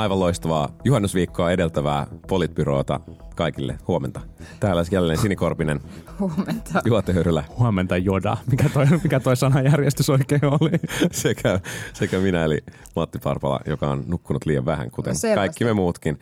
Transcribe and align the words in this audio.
Aivan 0.00 0.20
loistavaa 0.20 0.68
juhannusviikkoa 0.84 1.50
edeltävää 1.50 2.06
politbyroota 2.28 3.00
kaikille. 3.36 3.78
Huomenta. 3.88 4.20
Täällä 4.60 4.84
jälleen 4.90 5.18
Sinikorpinen, 5.18 5.80
Huomenta. 6.20 6.82
Juha 6.84 7.02
Töyrylä 7.02 7.44
Huomenta 7.58 7.96
Joda. 7.96 8.36
Mikä 8.50 8.68
toi, 8.68 8.86
mikä 9.02 9.20
toi 9.20 9.36
sanajärjestys 9.36 10.10
oikein 10.10 10.44
oli? 10.44 10.70
sekä, 11.12 11.60
sekä 11.92 12.18
minä 12.18 12.44
eli 12.44 12.58
Matti 12.96 13.18
Parpala, 13.18 13.60
joka 13.66 13.90
on 13.90 14.04
nukkunut 14.06 14.46
liian 14.46 14.64
vähän, 14.64 14.90
kuten 14.90 15.16
Selvästi. 15.16 15.38
kaikki 15.38 15.64
me 15.64 15.72
muutkin. 15.72 16.18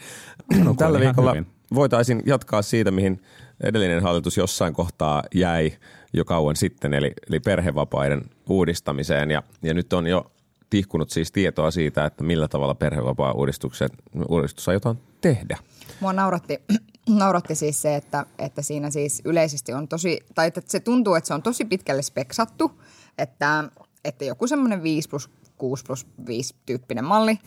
Tällä 0.79 0.99
ihan 0.99 1.17
viikolla 1.17 1.31
hyvin. 1.31 1.47
voitaisiin 1.75 2.23
jatkaa 2.27 2.63
siitä, 2.63 2.91
mihin 2.91 3.23
edellinen 3.63 4.03
hallitus 4.03 4.37
jossain 4.37 4.75
kohtaa 4.75 5.23
jäi 5.35 5.73
jo 6.13 6.25
kauan 6.25 6.57
sitten, 6.57 6.95
eli, 6.95 7.13
eli 7.29 7.41
perhevapaiden 7.41 8.25
uudistamiseen. 8.49 9.31
Ja, 9.31 9.43
ja 9.63 9.75
nyt 9.75 9.93
on 9.93 10.07
jo 10.07 10.31
tihkunut 10.71 11.11
siis 11.11 11.33
tietoa 11.33 11.71
siitä, 11.71 12.07
että 12.07 12.25
millä 12.25 12.49
tavalla 12.49 12.75
perhevapaa-uudistuksen 12.75 13.91
uudistus 14.29 14.69
aiotaan 14.69 14.99
tehdä. 15.21 15.59
Mua 16.01 16.13
nauratti, 16.13 16.59
nauratti 17.09 17.55
siis 17.55 17.83
se, 17.83 17.97
että, 17.97 18.27
että 18.39 18.63
siinä 18.63 18.91
siis 18.91 19.23
yleisesti 19.25 19.73
on 19.73 19.89
tosi, 19.89 20.21
tai 20.35 20.47
että 20.47 20.61
se 20.67 20.81
tuntuu, 20.81 21.15
että 21.15 21.29
se 21.29 21.35
on 21.35 21.43
tosi 21.43 21.65
pitkälle 21.65 22.03
speksattu, 22.03 22.81
että, 23.19 23.65
että 24.05 24.25
joku 24.25 24.47
semmoinen 24.47 24.83
5 24.83 25.09
plus 25.09 25.31
6 25.59 25.85
plus 25.85 26.07
5 26.27 26.55
tyyppinen 26.67 27.05
malli 27.05 27.39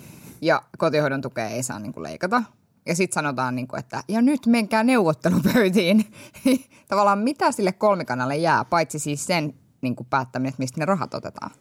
ja 0.42 0.62
kotihoidon 0.78 1.22
tukea 1.22 1.48
ei 1.48 1.64
saa 1.64 1.80
niin 1.80 1.94
kuin 1.94 2.04
leikata. 2.04 2.44
Ja 2.86 2.96
sitten 2.96 3.14
sanotaan, 3.14 3.56
niin 3.56 3.68
kuin, 3.68 3.80
että 3.80 4.04
ja 4.08 4.22
nyt 4.22 4.46
menkää 4.48 4.84
neuvottelupöytiin. 4.84 6.06
Tavallaan 6.90 7.20
mitä 7.20 7.52
sille 7.52 7.72
kolmikannalle 7.72 8.38
jää, 8.38 8.66
paitsi 8.66 9.00
siis 9.00 9.26
sen 9.26 9.54
niin 9.82 9.96
kuin 9.96 10.08
päättäminen, 10.10 10.50
että 10.50 10.60
mistä 10.62 10.80
ne 10.80 10.86
rahat 10.86 11.14
otetaan. 11.14 11.52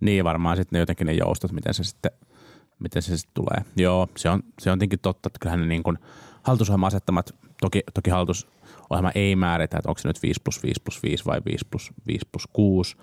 Niin 0.00 0.24
varmaan 0.24 0.56
sitten 0.56 0.76
ne 0.76 0.80
jotenkin 0.80 1.06
ne 1.06 1.12
joustot, 1.12 1.52
miten 1.52 1.74
se 1.74 1.84
sitten, 1.84 2.10
miten 2.78 3.02
se 3.02 3.16
sitten 3.16 3.34
tulee. 3.34 3.64
Joo, 3.76 4.08
se 4.16 4.30
on, 4.30 4.42
se 4.58 4.70
on 4.70 4.78
tietenkin 4.78 4.98
totta, 4.98 5.26
että 5.26 5.38
kyllähän 5.38 5.60
ne 5.60 5.66
niin 5.66 5.82
kuin 5.82 5.98
hallitusohjelman 6.42 6.88
asettamat, 6.88 7.34
toki, 7.60 7.82
toki 7.94 8.10
hallitusohjelma 8.10 9.10
ei 9.14 9.36
määritä, 9.36 9.76
että 9.78 9.88
onko 9.88 9.98
se 9.98 10.08
nyt 10.08 10.22
5 10.22 10.40
plus 10.44 10.62
5 10.62 10.82
plus 10.84 11.02
5 11.02 11.24
vai 11.24 11.40
5 11.44 11.66
plus 11.70 11.92
5 12.06 12.28
plus 12.32 12.48
6 12.52 12.96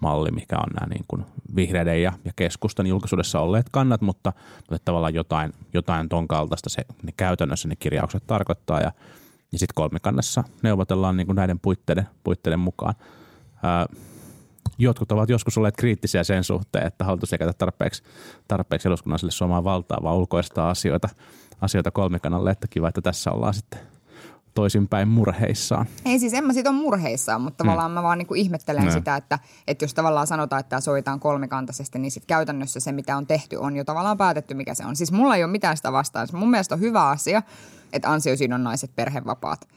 malli, 0.00 0.30
mikä 0.30 0.56
on 0.56 0.70
nämä 0.80 0.94
niin 0.94 1.04
kuin 1.08 1.24
vihreiden 1.56 2.02
ja, 2.02 2.12
ja 2.24 2.32
keskustan 2.36 2.86
julkisuudessa 2.86 3.40
olleet 3.40 3.66
kannat, 3.70 4.00
mutta, 4.00 4.32
mutta 4.70 4.84
tavallaan 4.84 5.14
jotain, 5.14 5.54
jotain 5.74 6.08
ton 6.08 6.28
kaltaista 6.28 6.70
se 6.70 6.84
ne 7.02 7.12
käytännössä 7.16 7.68
ne 7.68 7.76
kirjaukset 7.76 8.26
tarkoittaa 8.26 8.80
ja, 8.80 8.92
ja 9.52 9.58
sitten 9.58 9.74
kolmikannassa 9.74 10.44
neuvotellaan 10.62 11.16
niin 11.16 11.26
kuin 11.26 11.36
näiden 11.36 11.60
puitteiden, 11.60 12.08
puitteiden 12.24 12.60
mukaan. 12.60 12.94
Ää, 13.62 13.86
jotkut 14.78 15.12
ovat 15.12 15.28
joskus 15.28 15.58
olleet 15.58 15.76
kriittisiä 15.76 16.24
sen 16.24 16.44
suhteen, 16.44 16.86
että 16.86 17.04
hallitus 17.04 17.32
ei 17.32 17.38
käytä 17.38 17.52
tarpeeksi, 17.52 18.02
tarpeeksi 18.48 18.88
eduskunnan 18.88 19.18
sille 19.18 19.32
suomaa 19.32 19.64
valtaa, 19.64 19.98
vaan 20.02 20.16
ulkoistaa 20.16 20.70
asioita, 20.70 21.08
asioita 21.60 21.90
kolmikanalle, 21.90 22.50
että 22.50 22.66
kiva, 22.70 22.88
että 22.88 23.00
tässä 23.00 23.30
ollaan 23.30 23.54
sitten 23.54 23.80
toisinpäin 24.54 25.08
murheissaan. 25.08 25.86
Ei 26.04 26.18
siis, 26.18 26.34
en 26.34 26.44
mä 26.44 26.52
siitä 26.52 26.70
ole 26.70 26.78
murheissaan, 26.78 27.40
mutta 27.40 27.64
tavallaan 27.64 27.90
mä 27.90 28.02
vaan 28.02 28.18
niinku 28.18 28.34
ihmettelen 28.34 28.84
No. 28.84 28.90
sitä, 28.90 29.16
että, 29.16 29.38
että 29.66 29.84
jos 29.84 29.94
tavallaan 29.94 30.26
sanotaan, 30.26 30.60
että 30.60 30.70
tämä 30.70 30.80
sovitaan 30.80 31.20
kolmikantaisesti, 31.20 31.98
niin 31.98 32.10
sitten 32.10 32.26
käytännössä 32.26 32.80
se, 32.80 32.92
mitä 32.92 33.16
on 33.16 33.26
tehty, 33.26 33.56
on 33.56 33.76
jo 33.76 33.84
tavallaan 33.84 34.18
päätetty, 34.18 34.54
mikä 34.54 34.74
se 34.74 34.86
on. 34.86 34.96
Siis 34.96 35.12
mulla 35.12 35.36
ei 35.36 35.44
ole 35.44 35.52
mitään 35.52 35.76
sitä 35.76 35.92
vastaan. 35.92 36.28
Mun 36.32 36.50
mielestä 36.50 36.74
on 36.74 36.80
hyvä 36.80 37.08
asia, 37.08 37.42
että 37.92 38.10
ansiosidonnaiset 38.10 38.90
perhevapaat 38.96 39.68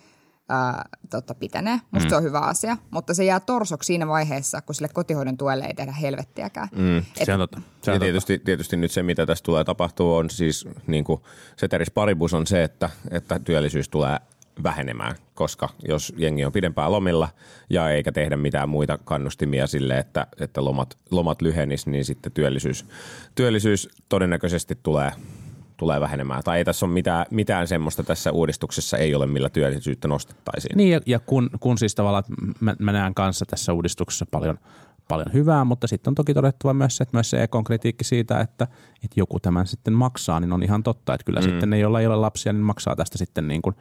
ää, 0.50 0.86
tota, 1.10 1.36
pitenee. 1.36 1.80
Musta 1.92 2.06
mm. 2.06 2.10
se 2.10 2.16
on 2.16 2.24
hyvä 2.24 2.40
asia, 2.40 2.78
mutta 2.92 3.14
se 3.14 3.24
jää 3.26 3.40
torsoksi 3.40 3.88
siinä 3.88 4.08
vaiheessa, 4.08 4.62
kun 4.62 4.76
sille 4.76 4.90
kotihoidon 4.94 5.38
tuelle 5.38 5.66
ei 5.66 5.74
tehdä 5.74 5.92
helvettiäkään. 5.92 6.68
Mm. 6.76 6.98
Et, 6.98 7.06
Se 7.26 7.34
on 7.34 7.40
totta. 7.40 7.62
Se 7.82 7.92
Ja 7.92 7.94
on 7.94 8.00
totta. 8.00 8.06
tietysti, 8.06 8.40
tietysti 8.40 8.78
nyt 8.78 8.92
se, 8.92 9.04
mitä 9.04 9.26
tässä 9.26 9.44
tulee 9.44 9.64
tapahtuu, 9.64 10.16
on 10.16 10.30
siis 10.30 10.68
niin 10.88 11.04
kuin 11.04 11.22
Ceteris 11.58 11.92
Paribus 11.92 12.34
on 12.34 12.48
se, 12.48 12.64
että, 12.64 12.90
että 13.12 13.40
työllisyys 13.40 13.90
tulee 13.90 14.18
vähenemään, 14.64 15.16
koska 15.34 15.70
jos 15.88 16.14
jengi 16.18 16.46
on 16.46 16.52
pidempään 16.52 16.92
lomilla 16.92 17.30
ja 17.70 17.90
eikä 17.90 18.12
tehdä 18.12 18.38
mitään 18.38 18.70
muita 18.70 18.98
kannustimia 18.98 19.68
sille, 19.68 19.98
että, 19.98 20.28
että 20.40 20.66
lomat, 20.66 20.98
lomat 21.12 21.42
lyhenis, 21.42 21.88
niin 21.88 22.06
sitten 22.06 22.32
työllisyys, 22.32 22.86
työllisyys 23.36 23.90
todennäköisesti 24.10 24.80
tulee, 24.84 25.12
tulee 25.82 26.00
vähenemään. 26.00 26.44
Tai 26.44 26.58
ei 26.58 26.66
tässä 26.66 26.86
ole 26.86 26.94
mitään, 26.94 27.26
mitään 27.32 27.68
semmoista 27.68 28.04
tässä 28.04 28.32
uudistuksessa 28.32 28.98
ei 28.98 29.16
ole, 29.16 29.28
millä 29.28 29.50
työllisyyttä 29.50 30.08
nostettaisiin. 30.08 30.78
Niin 30.78 30.92
ja, 30.92 31.02
ja 31.06 31.20
kun, 31.20 31.50
kun 31.60 31.78
siis 31.78 31.96
tavallaan 31.96 32.24
mä, 32.60 32.76
mä 32.80 32.92
näen 32.92 33.14
kanssa 33.14 33.46
tässä 33.46 33.74
uudistuksessa 33.74 34.26
paljon, 34.32 34.58
paljon 35.12 35.34
hyvää, 35.34 35.66
mutta 35.66 35.88
sitten 35.88 36.12
on 36.12 36.16
toki 36.16 36.34
todettava 36.34 36.74
myös 36.74 36.98
se, 36.98 37.04
että 37.04 37.18
myös 37.18 37.30
se 37.30 37.44
Ekon 37.44 37.64
kritiikki 37.64 38.04
siitä, 38.04 38.40
että, 38.40 38.68
että 39.04 39.20
joku 39.20 39.40
tämän 39.40 39.68
sitten 39.68 39.94
maksaa, 39.94 40.40
niin 40.40 40.54
on 40.54 40.64
ihan 40.64 40.84
totta, 40.84 41.14
että 41.14 41.26
kyllä 41.26 41.40
mm. 41.40 41.44
sitten 41.44 41.70
ne, 41.70 41.80
joilla 41.80 42.00
ei 42.00 42.08
ole 42.08 42.16
lapsia, 42.16 42.54
niin 42.54 42.64
maksaa 42.64 42.96
tästä 42.96 43.18
sitten 43.18 43.48
niin 43.48 43.62
kuin, 43.62 43.76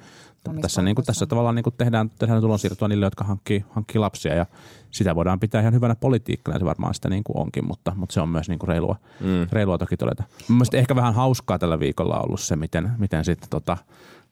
Omista 0.48 0.62
tässä, 0.62 0.82
niin 0.82 0.94
kuin, 0.94 1.06
tässä 1.06 1.26
tavallaan 1.26 1.54
niin 1.54 1.62
kuin 1.62 1.74
tehdään, 1.78 2.10
tehdään 2.10 2.40
tulonsiirtoa 2.40 2.88
niille, 2.88 3.06
jotka 3.06 3.24
hankkii, 3.24 3.64
hankkii 3.70 3.98
lapsia 3.98 4.34
ja 4.34 4.46
sitä 4.90 5.14
voidaan 5.14 5.40
pitää 5.40 5.60
ihan 5.60 5.74
hyvänä 5.74 5.94
politiikkana 5.94 6.58
se 6.58 6.64
varmaan 6.64 6.94
sitä 6.94 7.08
niin 7.08 7.24
kuin 7.24 7.36
onkin, 7.36 7.66
mutta, 7.66 7.92
mutta 7.96 8.12
se 8.12 8.20
on 8.20 8.28
myös 8.28 8.48
niin 8.48 8.58
kuin 8.58 8.68
reilua, 8.68 8.96
mm. 9.20 9.46
reilua 9.52 9.78
toki 9.78 9.96
todeta. 9.96 10.24
Mielestäni 10.48 10.80
ehkä 10.80 10.96
vähän 10.96 11.14
hauskaa 11.14 11.58
tällä 11.58 11.80
viikolla 11.80 12.20
ollut 12.20 12.40
se, 12.40 12.56
miten, 12.56 12.90
miten 12.98 13.24
sitten 13.24 13.50
tota, 13.50 13.76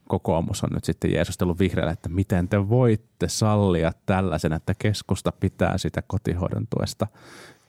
kokoomus 0.09 0.65
on 0.65 0.71
nyt 0.73 0.85
sitten 0.85 1.13
jeesustellut 1.13 1.59
vihreälle, 1.59 1.93
että 1.93 2.09
miten 2.09 2.49
te 2.49 2.69
voitte 2.69 3.29
sallia 3.29 3.93
tällaisen, 4.07 4.53
että 4.53 4.75
keskusta 4.79 5.33
pitää 5.33 5.79
sitä 5.79 6.03
kotihoidon 6.07 6.67
tuesta 6.71 7.07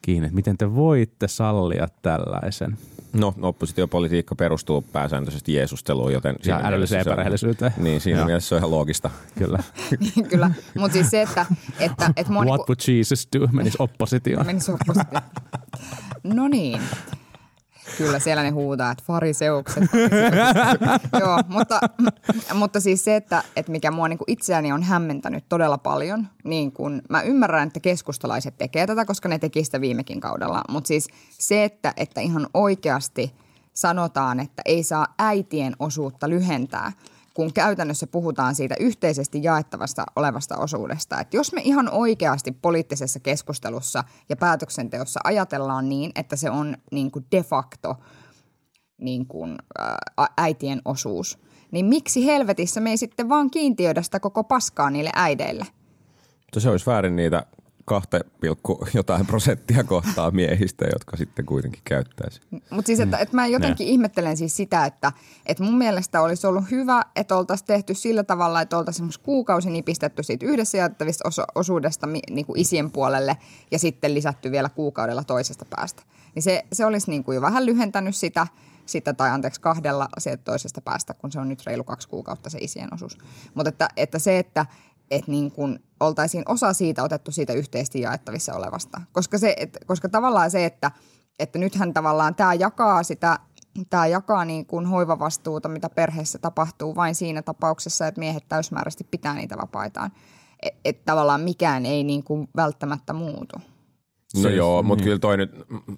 kiinni. 0.01 0.25
Että 0.25 0.35
Miten 0.35 0.57
te 0.57 0.75
voitte 0.75 1.27
sallia 1.27 1.87
tällaisen 2.01 2.77
No, 3.13 3.33
oppositiopolitiikka 3.41 4.35
perustuu 4.35 4.81
pääsääntöisesti 4.81 5.53
Jeesusteluun, 5.53 6.13
joten... 6.13 6.35
ja 6.45 6.59
älylliseen 6.63 6.73
mielessä 6.73 7.03
se 7.03 7.09
on- 7.09 7.13
epärehellisyyteen? 7.13 7.73
Niin, 7.77 8.01
siinä 8.01 8.19
Joo. 8.19 8.25
mielessä 8.25 8.49
se 8.49 8.55
on 8.55 8.59
ihan 8.59 8.71
loogista. 8.71 9.09
Kyllä. 9.37 9.59
kyllä, 10.29 10.51
mutta 10.77 10.93
siis 10.93 11.09
se, 11.09 11.21
että, 11.21 11.45
että, 11.79 12.11
että 12.15 12.31
mua 12.33 12.43
What 12.45 12.61
would 12.69 12.79
Jesus 12.87 13.27
do? 13.39 13.47
Menisi 13.51 13.77
oppositioon. 13.79 14.45
Menisi 14.45 14.71
oppositioon. 14.71 15.23
No 16.23 16.47
niin. 16.47 16.81
Kyllä 17.97 18.19
siellä 18.19 18.43
ne 18.43 18.49
huutaa, 18.49 18.91
että 18.91 19.03
fariseukset. 19.07 19.83
Joo, 21.19 21.39
mutta, 21.47 21.79
mutta 22.53 22.79
siis 22.79 23.03
se, 23.03 23.15
että, 23.15 23.43
että 23.55 23.71
mikä 23.71 23.91
mua 23.91 24.07
niin 24.07 24.17
kuin 24.17 24.31
itseäni 24.31 24.71
on 24.71 24.83
hämmentänyt 24.83 25.43
todella 25.49 25.77
paljon, 25.77 26.27
niin 26.43 26.71
kun 26.71 27.01
mä 27.09 27.21
ymmärrän, 27.21 27.67
että 27.67 27.79
keskustalaiset 27.79 28.57
tekee 28.57 28.87
tätä, 28.87 29.05
koska 29.05 29.29
ne 29.29 29.39
teki 29.39 29.63
sitä 29.63 29.81
viimekin 29.81 30.19
kaudella. 30.19 30.61
Mutta 30.69 30.87
siis 30.87 31.07
se, 31.31 31.63
että, 31.63 31.93
että 31.97 32.21
ihan 32.21 32.47
oikeasti 32.53 33.33
sanotaan, 33.73 34.39
että 34.39 34.61
ei 34.65 34.83
saa 34.83 35.07
äitien 35.19 35.75
osuutta 35.79 36.29
lyhentää, 36.29 36.91
kun 37.39 37.53
käytännössä 37.53 38.07
puhutaan 38.07 38.55
siitä 38.55 38.75
yhteisesti 38.79 39.43
jaettavasta 39.43 40.05
olevasta 40.15 40.57
osuudesta. 40.57 41.19
Että 41.19 41.37
jos 41.37 41.53
me 41.53 41.61
ihan 41.63 41.89
oikeasti 41.91 42.51
poliittisessa 42.51 43.19
keskustelussa 43.19 44.03
ja 44.29 44.35
päätöksenteossa 44.35 45.19
ajatellaan 45.23 45.89
niin, 45.89 46.11
että 46.15 46.35
se 46.35 46.49
on 46.49 46.77
niin 46.91 47.11
kuin 47.11 47.25
de 47.31 47.43
facto 47.43 47.95
niin 48.97 49.25
kuin, 49.25 49.57
äitien 50.37 50.81
osuus, 50.85 51.39
niin 51.71 51.85
miksi 51.85 52.25
helvetissä 52.25 52.81
me 52.81 52.89
ei 52.89 52.97
sitten 52.97 53.29
vaan 53.29 53.51
kiintiöidä 53.51 54.01
sitä 54.01 54.19
koko 54.19 54.43
paskaa 54.43 54.89
niille 54.89 55.11
äideille? 55.15 55.65
Mutta 56.39 56.59
se 56.59 56.69
olisi 56.69 56.85
väärin 56.85 57.15
niitä 57.15 57.45
2, 57.89 58.07
jotain 58.93 59.25
prosenttia 59.25 59.83
kohtaa 59.83 60.31
miehistä, 60.31 60.85
jotka 60.93 61.17
sitten 61.17 61.45
kuitenkin 61.45 61.81
käyttäisi. 61.85 62.41
Mutta 62.69 62.87
siis, 62.87 62.99
että, 62.99 63.17
että 63.17 63.35
mä 63.35 63.47
jotenkin 63.47 63.87
ihmettelen 63.87 64.37
siis 64.37 64.57
sitä, 64.57 64.85
että, 64.85 65.11
että 65.45 65.63
mun 65.63 65.77
mielestä 65.77 66.21
olisi 66.21 66.47
ollut 66.47 66.71
hyvä, 66.71 67.01
että 67.15 67.35
oltaisiin 67.35 67.67
tehty 67.67 67.93
sillä 67.93 68.23
tavalla, 68.23 68.61
että 68.61 68.77
oltaisiin 68.77 68.97
esimerkiksi 68.97 69.19
kuukausi 69.19 69.69
nipistetty 69.69 70.23
siitä 70.23 70.45
yhdessä 70.45 70.77
jaettavista 70.77 71.27
oso- 71.27 71.45
osuudesta 71.55 72.07
niin 72.07 72.45
kuin 72.45 72.59
isien 72.59 72.91
puolelle 72.91 73.37
ja 73.71 73.79
sitten 73.79 74.13
lisätty 74.13 74.51
vielä 74.51 74.69
kuukaudella 74.69 75.23
toisesta 75.23 75.65
päästä. 75.75 76.03
Niin 76.35 76.43
se, 76.43 76.65
se 76.73 76.85
olisi 76.85 77.09
niin 77.09 77.23
kuin 77.23 77.35
jo 77.35 77.41
vähän 77.41 77.65
lyhentänyt 77.65 78.15
sitä, 78.15 78.47
sitä 78.85 79.13
tai 79.13 79.29
anteeksi 79.29 79.61
kahdella 79.61 80.09
sieltä 80.17 80.43
toisesta 80.43 80.81
päästä, 80.81 81.13
kun 81.13 81.31
se 81.31 81.39
on 81.39 81.49
nyt 81.49 81.65
reilu 81.65 81.83
kaksi 81.83 82.09
kuukautta 82.09 82.49
se 82.49 82.57
isien 82.61 82.93
osuus. 82.93 83.17
Mutta 83.53 83.69
että, 83.69 83.89
että 83.97 84.19
se, 84.19 84.39
että 84.39 84.65
että 85.11 85.31
niin 85.31 85.51
kun 85.51 85.79
oltaisiin 85.99 86.43
osa 86.47 86.73
siitä 86.73 87.03
otettu 87.03 87.31
siitä 87.31 87.53
yhteisesti 87.53 88.01
jaettavissa 88.01 88.53
olevasta. 88.53 89.01
Koska, 89.11 89.37
se, 89.37 89.55
et, 89.57 89.77
koska 89.85 90.09
tavallaan 90.09 90.51
se, 90.51 90.65
että, 90.65 90.91
että 91.39 91.59
nythän 91.59 91.93
tavallaan 91.93 92.35
tämä 92.35 92.53
jakaa 92.53 93.03
sitä 93.03 93.39
tämä 93.89 94.07
jakaa 94.07 94.45
niin 94.45 94.65
kuin 94.65 94.85
hoivavastuuta, 94.85 95.69
mitä 95.69 95.89
perheessä 95.89 96.39
tapahtuu 96.39 96.95
vain 96.95 97.15
siinä 97.15 97.41
tapauksessa, 97.41 98.07
että 98.07 98.19
miehet 98.19 98.43
täysmääräisesti 98.49 99.07
pitää 99.11 99.33
niitä 99.33 99.57
vapaitaan. 99.57 100.11
Että 100.61 100.79
et 100.85 101.05
tavallaan 101.05 101.41
mikään 101.41 101.85
ei 101.85 102.03
niin 102.03 102.23
kuin 102.23 102.49
välttämättä 102.55 103.13
muutu. 103.13 103.55
No 104.35 104.41
Se- 104.41 104.55
joo, 104.55 104.83
mutta 104.83 105.01
niin. 105.01 105.05
kyllä 105.05 105.19
toi 105.19 105.37
nyt 105.37 105.51
mm, 105.69 105.97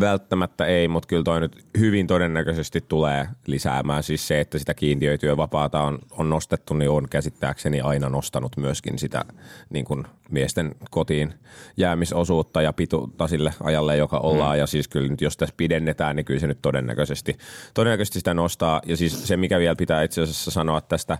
välttämättä 0.00 0.66
ei, 0.66 0.88
mutta 0.88 1.06
kyllä 1.06 1.22
toi 1.22 1.40
nyt 1.40 1.64
hyvin 1.78 2.06
todennäköisesti 2.06 2.84
tulee 2.88 3.28
lisäämään. 3.46 4.02
Siis 4.02 4.28
se, 4.28 4.40
että 4.40 4.58
sitä 4.58 4.74
kiintiöityövapaata 4.74 5.80
on, 5.80 5.98
on 6.10 6.30
nostettu, 6.30 6.74
niin 6.74 6.90
on 6.90 7.08
käsittääkseni 7.08 7.80
aina 7.80 8.08
nostanut 8.08 8.56
myöskin 8.56 8.98
sitä 8.98 9.24
niin 9.70 9.84
kuin 9.84 10.04
miesten 10.30 10.74
kotiin 10.90 11.34
jäämisosuutta 11.76 12.62
ja 12.62 12.72
pituutta 12.72 13.28
sille 13.28 13.54
ajalle, 13.62 13.96
joka 13.96 14.18
ollaan. 14.18 14.56
Mm. 14.56 14.60
Ja 14.60 14.66
siis 14.66 14.88
kyllä 14.88 15.08
nyt 15.08 15.20
jos 15.20 15.36
tässä 15.36 15.54
pidennetään, 15.56 16.16
niin 16.16 16.24
kyllä 16.24 16.40
se 16.40 16.46
nyt 16.46 16.62
todennäköisesti, 16.62 17.38
todennäköisesti 17.74 18.18
sitä 18.18 18.34
nostaa. 18.34 18.82
Ja 18.86 18.96
siis 18.96 19.28
se, 19.28 19.36
mikä 19.36 19.58
vielä 19.58 19.76
pitää 19.76 20.02
itse 20.02 20.22
asiassa 20.22 20.50
sanoa 20.50 20.80
tästä 20.80 21.18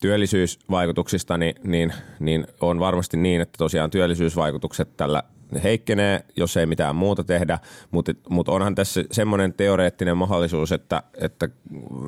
työllisyysvaikutuksista, 0.00 1.38
niin, 1.38 1.54
niin, 1.64 1.92
niin 2.20 2.46
on 2.60 2.80
varmasti 2.80 3.16
niin, 3.16 3.40
että 3.40 3.58
tosiaan 3.58 3.90
työllisyysvaikutukset 3.90 4.96
tällä 4.96 5.22
heikkenee, 5.64 6.24
jos 6.36 6.56
ei 6.56 6.66
mitään 6.66 6.96
muuta 6.96 7.24
tehdä, 7.24 7.58
mutta, 7.90 8.12
mutta 8.28 8.52
onhan 8.52 8.74
tässä 8.74 9.04
semmoinen 9.12 9.52
teoreettinen 9.52 10.16
mahdollisuus, 10.16 10.72
että, 10.72 11.02
että 11.20 11.48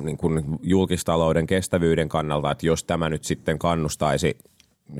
niin 0.03 0.17
kuin 0.17 0.43
julkistalouden 0.63 1.47
kestävyyden 1.47 2.09
kannalta, 2.09 2.51
että 2.51 2.65
jos 2.65 2.83
tämä 2.83 3.09
nyt 3.09 3.23
sitten 3.23 3.59
kannustaisi 3.59 4.37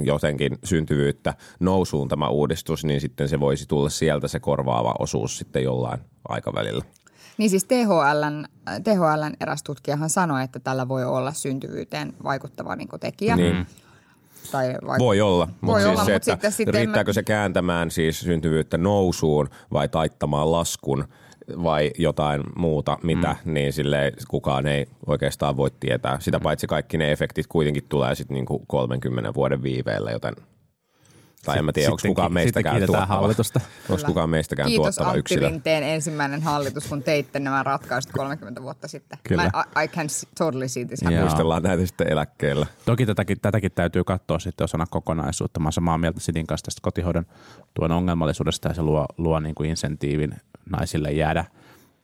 jotenkin 0.01 0.57
syntyvyyttä 0.63 1.33
nousuun 1.59 2.07
tämä 2.07 2.27
uudistus, 2.27 2.85
niin 2.85 3.01
sitten 3.01 3.29
se 3.29 3.39
voisi 3.39 3.67
tulla 3.67 3.89
sieltä 3.89 4.27
se 4.27 4.39
korvaava 4.39 4.95
osuus 4.99 5.37
sitten 5.37 5.63
jollain 5.63 5.99
aikavälillä. 6.29 6.83
Niin 7.37 7.49
siis 7.49 7.65
THLn, 7.65 8.45
THLn 8.83 9.33
eräs 9.39 9.63
tutkijahan 9.63 10.09
sanoi, 10.09 10.43
että 10.43 10.59
tällä 10.59 10.87
voi 10.87 11.05
olla 11.05 11.33
syntyvyyteen 11.33 12.13
vaikuttava 12.23 12.75
niin 12.75 12.89
tekijä. 12.99 13.35
Niin. 13.35 13.67
Tai 14.51 14.73
vaik- 14.87 14.99
Voi 14.99 15.21
olla, 15.21 15.45
mutta 15.45 15.67
Voi 15.67 15.81
siis 15.81 15.91
olla, 15.91 16.05
se, 16.05 16.11
mut 16.11 16.15
että 16.15 16.31
sitten- 16.31 16.51
sitten 16.51 16.73
riittääkö 16.75 17.09
mä- 17.09 17.13
se 17.13 17.23
kääntämään 17.23 17.91
siis 17.91 18.19
syntyvyyttä 18.19 18.77
nousuun 18.77 19.49
vai 19.73 19.89
taittamaan 19.89 20.51
laskun 20.51 21.03
vai 21.63 21.91
jotain 21.97 22.43
muuta, 22.55 22.97
mitä, 23.03 23.35
mm. 23.45 23.53
niin 23.53 23.73
sille 23.73 24.13
kukaan 24.27 24.67
ei 24.67 24.85
oikeastaan 25.07 25.57
voi 25.57 25.71
tietää. 25.79 26.19
Sitä 26.19 26.39
paitsi 26.39 26.67
kaikki 26.67 26.97
ne 26.97 27.11
efektit 27.11 27.47
kuitenkin 27.47 27.83
tulee 27.89 28.15
sitten 28.15 28.35
niinku 28.35 28.63
30 28.67 29.33
vuoden 29.33 29.63
viiveellä, 29.63 30.11
joten 30.11 30.33
tai 31.45 31.57
en 31.57 31.65
mä 31.65 31.71
tiedä, 31.71 31.91
onko 31.91 32.01
kukaan 32.07 32.33
meistäkään 32.33 32.77
tuottava. 32.85 33.05
hallitusta. 33.05 33.61
Onko 33.89 34.03
kukaan 34.05 34.29
meistäkään 34.29 34.67
Kiitos 34.69 34.83
tuottava 34.85 35.07
Antti 35.07 35.19
yksilö? 35.19 35.49
Rinteen 35.49 35.83
ensimmäinen 35.83 36.41
hallitus, 36.41 36.87
kun 36.87 37.03
teitte 37.03 37.39
nämä 37.39 37.63
ratkaisut 37.63 38.11
30 38.11 38.61
vuotta 38.61 38.87
sitten. 38.87 39.19
Kyllä. 39.23 39.51
Mä, 39.53 39.63
I, 39.81 39.85
I 39.85 39.87
can 39.87 40.07
totally 40.37 40.67
see 40.67 40.85
this 40.85 41.01
happen. 41.01 41.21
Muistellaan 41.21 41.63
näitä 41.63 41.85
sitten 41.85 42.11
eläkkeellä. 42.11 42.65
Toki 42.85 43.05
tätäkin, 43.05 43.39
tätäkin 43.41 43.71
täytyy 43.71 44.03
katsoa 44.03 44.39
sitten 44.39 44.65
osana 44.65 44.85
kokonaisuutta. 44.89 45.59
Mä 45.59 45.67
oon 45.67 45.73
samaa 45.73 45.97
mieltä 45.97 46.19
Sitin 46.19 46.47
kanssa 46.47 46.65
tästä 46.65 46.79
kotihoidon 46.81 47.25
tuen 47.73 47.91
ongelmallisuudesta 47.91 48.67
ja 48.67 48.73
se 48.73 48.81
luo, 48.81 49.05
luo 49.17 49.39
niin 49.39 49.55
kuin 49.55 49.69
insentiivin 49.69 50.33
naisille 50.69 51.11
jäädä, 51.11 51.45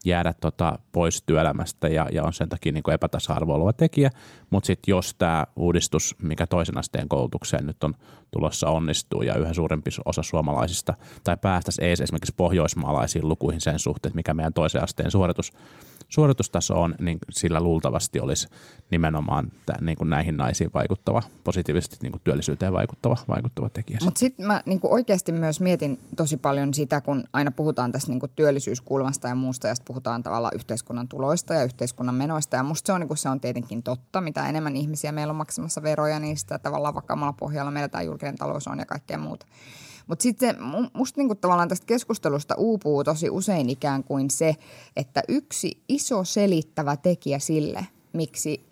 jäädä 0.04 0.34
tota 0.40 0.78
pois 0.92 1.22
työelämästä 1.22 1.88
ja, 1.88 2.06
ja 2.12 2.24
on 2.24 2.32
sen 2.32 2.48
takia 2.48 2.72
niin 2.72 2.82
kuin 2.82 2.94
epätasa-arvo 2.94 3.54
oleva 3.54 3.72
tekijä. 3.72 4.10
Mutta 4.50 4.66
sitten 4.66 4.92
jos 4.92 5.14
tämä 5.14 5.46
uudistus, 5.56 6.16
mikä 6.22 6.46
toisen 6.46 6.78
asteen 6.78 7.08
koulutukseen 7.08 7.66
nyt 7.66 7.84
on 7.84 7.94
tulossa 8.30 8.70
onnistuu 8.70 9.22
ja 9.22 9.34
yhä 9.34 9.52
suurempi 9.52 9.90
osa 10.04 10.22
suomalaisista 10.22 10.94
tai 11.24 11.36
päästäisiin 11.36 12.02
esimerkiksi 12.02 12.34
pohjoismaalaisiin 12.36 13.28
lukuihin 13.28 13.60
sen 13.60 13.78
suhteen, 13.78 14.14
mikä 14.14 14.34
meidän 14.34 14.52
toisen 14.52 14.82
asteen 14.82 15.10
suoritus, 15.10 15.52
suoritustaso 16.10 16.82
on, 16.82 16.94
niin 17.00 17.18
sillä 17.30 17.60
luultavasti 17.60 18.20
olisi 18.20 18.48
nimenomaan 18.90 19.52
tää, 19.66 19.78
niin 19.80 19.98
kuin 19.98 20.10
näihin 20.10 20.36
naisiin 20.36 20.70
vaikuttava, 20.74 21.22
positiivisesti 21.44 21.96
niin 22.02 22.12
kuin 22.12 22.22
työllisyyteen 22.24 22.72
vaikuttava, 22.72 23.16
vaikuttava 23.28 23.68
tekijä. 23.68 23.98
Mutta 24.04 24.18
sitten 24.18 24.46
mä 24.46 24.62
niinku 24.66 24.94
oikeasti 24.94 25.32
myös 25.32 25.60
mietin 25.60 25.98
tosi 26.16 26.36
paljon 26.36 26.74
sitä, 26.74 27.00
kun 27.00 27.24
aina 27.32 27.50
puhutaan 27.50 27.92
tästä 27.92 28.10
niinku 28.10 28.28
työllisyyskulmasta 28.28 29.28
ja 29.28 29.34
muusta, 29.34 29.68
ja 29.68 29.74
puhutaan 29.84 30.22
tavallaan 30.22 30.54
yhteiskunnan 30.54 31.08
tuloista 31.08 31.54
ja 31.54 31.64
yhteiskunnan 31.64 32.14
menoista. 32.14 32.56
Ja 32.56 32.62
musta 32.62 32.86
se 32.86 32.92
on, 32.92 33.00
niinku, 33.00 33.16
se 33.16 33.28
on 33.28 33.40
tietenkin 33.40 33.82
totta. 33.82 34.20
Mitä 34.20 34.48
enemmän 34.48 34.76
ihmisiä 34.76 35.12
meillä 35.12 35.30
on 35.30 35.36
maksamassa 35.36 35.82
veroja, 35.82 36.20
niin 36.20 36.36
sitä 36.36 36.58
tavallaan 36.58 36.94
vakaammalla 36.94 37.32
pohjalla 37.32 37.70
meillä 37.70 37.88
tämä 37.88 38.02
julkinen 38.02 38.36
talous 38.36 38.68
on 38.68 38.78
ja 38.78 38.86
kaikkea 38.86 39.18
muuta. 39.18 39.46
Mutta 40.10 40.22
sitten 40.22 40.56
musta 40.92 41.20
niinku 41.20 41.34
tavallaan 41.34 41.68
tästä 41.68 41.86
keskustelusta 41.86 42.54
uupuu 42.58 43.04
tosi 43.04 43.30
usein 43.30 43.70
ikään 43.70 44.04
kuin 44.04 44.30
se, 44.30 44.56
että 44.96 45.22
yksi 45.28 45.82
iso 45.88 46.24
selittävä 46.24 46.96
tekijä 46.96 47.38
sille, 47.38 47.86
miksi 48.12 48.66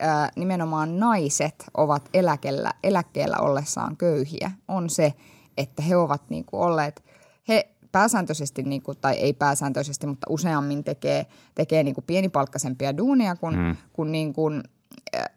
ää, 0.00 0.30
nimenomaan 0.36 0.98
naiset 0.98 1.64
ovat 1.76 2.08
eläkellä, 2.14 2.70
eläkkeellä 2.82 3.36
ollessaan 3.36 3.96
köyhiä, 3.96 4.50
on 4.68 4.90
se, 4.90 5.14
että 5.56 5.82
he 5.82 5.96
ovat 5.96 6.22
niinku 6.30 6.62
olleet, 6.62 7.04
he 7.48 7.68
pääsääntöisesti, 7.92 8.62
niinku, 8.62 8.94
tai 8.94 9.14
ei 9.14 9.32
pääsääntöisesti, 9.32 10.06
mutta 10.06 10.26
useammin 10.30 10.84
tekee, 10.84 11.26
tekee 11.54 11.82
niinku 11.82 12.02
pienipalkkaisempia 12.06 12.96
duunia 12.96 13.36
kuin, 13.36 13.56
mm. 13.56 13.76
kuin, 13.92 14.12
niinku, 14.12 14.50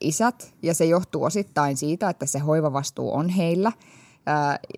isät, 0.01 0.53
ja 0.61 0.73
se 0.73 0.85
johtuu 0.85 1.23
osittain 1.23 1.77
siitä, 1.77 2.09
että 2.09 2.25
se 2.25 2.39
hoivavastuu 2.39 3.13
on 3.13 3.29
heillä, 3.29 3.71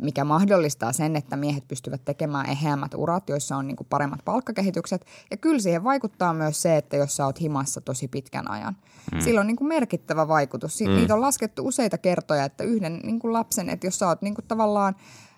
mikä 0.01 0.24
mahdollistaa 0.24 0.94
sen, 0.94 1.16
että 1.16 1.36
miehet 1.36 1.68
pystyvät 1.68 2.06
tekemään 2.06 2.50
eheämmät 2.50 2.94
urat, 2.94 3.30
joissa 3.30 3.57
on 3.57 3.68
niinku 3.68 3.84
paremmat 3.90 4.19
palkkakehitykset. 4.25 5.06
Ja 5.31 5.38
kyllä 5.38 5.60
siihen 5.60 5.84
vaikuttaa 5.84 6.34
myös 6.34 6.62
se, 6.62 6.78
että 6.78 6.98
jos 6.98 7.16
sä 7.16 7.25
oot 7.25 7.42
himassa 7.42 7.81
tosi 7.81 8.07
pitkän 8.07 8.51
ajan. 8.51 8.78
Mm. 9.13 9.22
Sillä 9.22 9.42
on 9.42 9.48
niinku 9.48 9.63
merkittävä 9.63 10.28
vaikutus. 10.28 10.78
Si- 10.78 10.88
mm. 10.88 10.96
Niitä 10.96 11.13
on 11.13 11.22
laskettu 11.22 11.68
useita 11.68 11.98
kertoja, 11.98 12.44
että 12.44 12.63
yhden 12.63 13.00
niinku 13.04 13.34
lapsen, 13.34 13.69
että 13.69 13.88
jos 13.88 14.00
sä 14.00 14.07
oot 14.07 14.22
niinku 14.22 14.42
tavallaan 14.42 14.96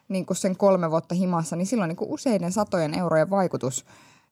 niinku 0.08 0.34
sen 0.34 0.58
kolme 0.58 0.92
vuotta 0.92 1.16
himassa, 1.16 1.56
niin 1.56 1.68
silloin 1.68 1.88
niinku 1.88 2.14
useiden 2.14 2.52
satojen 2.52 2.94
eurojen 2.94 3.30
vaikutus 3.30 3.86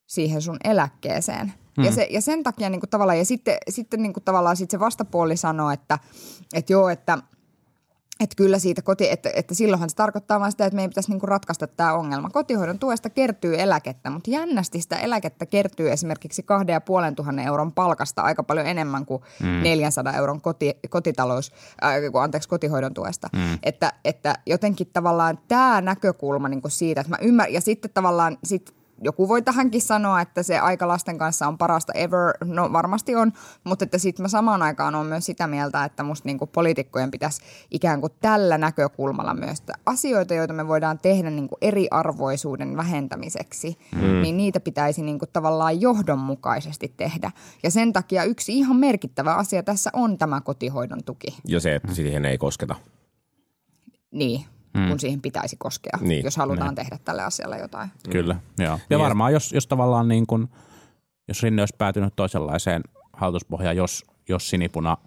siihen 0.08 0.42
sun 0.42 0.58
eläkkeeseen. 0.64 1.54
Mm. 1.78 1.84
Ja, 1.84 1.92
se, 1.92 2.08
ja 2.10 2.22
sen 2.22 2.44
takia 2.44 2.70
niinku 2.70 2.88
tavallaan, 2.88 3.18
ja 3.18 3.26
sitten, 3.26 3.58
sitten 3.70 4.02
niinku 4.02 4.20
tavallaan 4.20 4.58
sit 4.58 4.72
se 4.72 4.80
vastapuoli 4.80 5.38
sanoo, 5.38 5.72
että, 5.72 6.00
että 6.54 6.74
joo, 6.74 6.90
että– 6.90 7.18
että 8.20 8.36
kyllä 8.36 8.60
siitä 8.60 8.82
koti, 8.82 9.10
että, 9.10 9.32
että 9.36 9.56
silloinhan 9.56 9.90
se 9.90 9.96
tarkoittaa 9.96 10.40
vain 10.40 10.52
sitä, 10.52 10.66
että 10.66 10.76
meidän 10.76 10.90
pitäisi 10.90 11.10
niinku 11.10 11.26
ratkaista 11.26 11.68
tämä 11.68 11.94
ongelma. 11.94 12.30
Kotihoidon 12.30 12.80
tuesta 12.80 13.10
kertyy 13.10 13.62
eläkettä, 13.62 14.10
mutta 14.10 14.32
jännästi 14.32 14.82
sitä 14.82 14.96
eläkettä 14.96 15.46
kertyy 15.46 15.92
esimerkiksi 15.92 16.44
kahden 16.44 16.74
ja 16.74 16.82
puolen 16.82 17.16
tuhannen 17.16 17.46
euron 17.46 17.72
palkasta 17.72 18.22
aika 18.22 18.44
paljon 18.44 18.68
enemmän 18.68 19.06
kuin 19.06 19.24
mm. 19.44 19.64
400 19.64 20.14
euron 20.14 20.42
koti, 20.42 20.80
kotitalous, 20.90 21.52
äh, 21.84 22.22
anteeksi, 22.22 22.50
kotihoidon 22.50 22.94
tuesta. 22.94 23.30
Mm. 23.34 23.60
Että, 23.64 23.94
että 24.06 24.36
jotenkin 24.46 24.88
tavallaan 24.94 25.40
tämä 25.48 25.82
näkökulma 25.82 26.50
niinku 26.50 26.70
siitä, 26.70 27.02
että 27.02 27.12
mä 27.12 27.18
ymmärrän, 27.22 27.54
ja 27.54 27.62
sitten 27.62 27.92
tavallaan 27.94 28.38
sit 28.44 28.79
joku 29.02 29.28
voi 29.28 29.42
tähänkin 29.42 29.82
sanoa, 29.82 30.22
että 30.22 30.44
se 30.44 30.60
aika 30.60 30.88
lasten 30.88 31.18
kanssa 31.18 31.48
on 31.48 31.58
parasta 31.58 31.94
ever. 31.94 32.34
No 32.44 32.74
varmasti 32.74 33.16
on, 33.16 33.34
mutta 33.64 33.86
että 33.86 33.98
sitten 33.98 34.24
mä 34.24 34.28
samaan 34.28 34.62
aikaan 34.62 34.96
on 34.96 35.06
myös 35.06 35.26
sitä 35.26 35.48
mieltä, 35.48 35.84
että 35.84 36.04
musta 36.04 36.28
niinku 36.28 36.48
poliitikkojen 36.48 37.12
pitäisi 37.12 37.42
ikään 37.72 38.02
kuin 38.02 38.14
tällä 38.22 38.58
näkökulmalla 38.58 39.34
myös 39.34 39.60
että 39.60 39.74
asioita, 39.86 40.34
joita 40.34 40.54
me 40.54 40.68
voidaan 40.68 41.00
tehdä 41.00 41.30
niinku 41.30 41.58
eriarvoisuuden 41.62 42.78
vähentämiseksi, 42.78 43.78
mm. 43.96 44.22
niin 44.22 44.38
niitä 44.38 44.60
pitäisi 44.60 45.02
niinku 45.02 45.26
tavallaan 45.26 45.82
johdonmukaisesti 45.82 46.94
tehdä. 46.98 47.32
Ja 47.64 47.72
sen 47.72 47.94
takia 47.94 48.24
yksi 48.24 48.58
ihan 48.58 48.76
merkittävä 48.76 49.36
asia 49.36 49.64
tässä 49.64 49.90
on 49.94 50.18
tämä 50.18 50.42
kotihoidon 50.42 51.04
tuki. 51.04 51.38
Ja 51.48 51.60
se, 51.60 51.76
että 51.76 51.94
siihen 51.94 52.26
ei 52.26 52.38
kosketa. 52.38 52.76
Niin, 54.12 54.46
mm. 54.74 54.88
kun 54.88 55.00
siihen 55.00 55.22
pitäisi 55.22 55.56
koskea, 55.56 56.00
Niin, 56.02 56.24
jos 56.24 56.38
halutaan 56.38 56.76
tehdä 56.76 56.98
tälle 57.06 57.24
asialle 57.24 57.58
jotain. 57.58 57.90
Kyllä, 58.10 58.36
joo. 58.58 58.80
Ja 58.90 59.00
varmaan 59.00 59.34
jos, 59.34 59.54
jos 59.54 59.68
tavallaan 59.68 60.08
niin 60.08 60.28
kuin, 60.28 60.50
jos 61.28 61.44
Rinne 61.44 61.62
olisi 61.62 61.76
päätynyt 61.78 62.16
toisenlaiseen 62.16 62.82
hallituspohjaan, 63.14 63.78
jos, 63.78 64.06
jos 64.30 64.50
sinipuna 64.50 64.98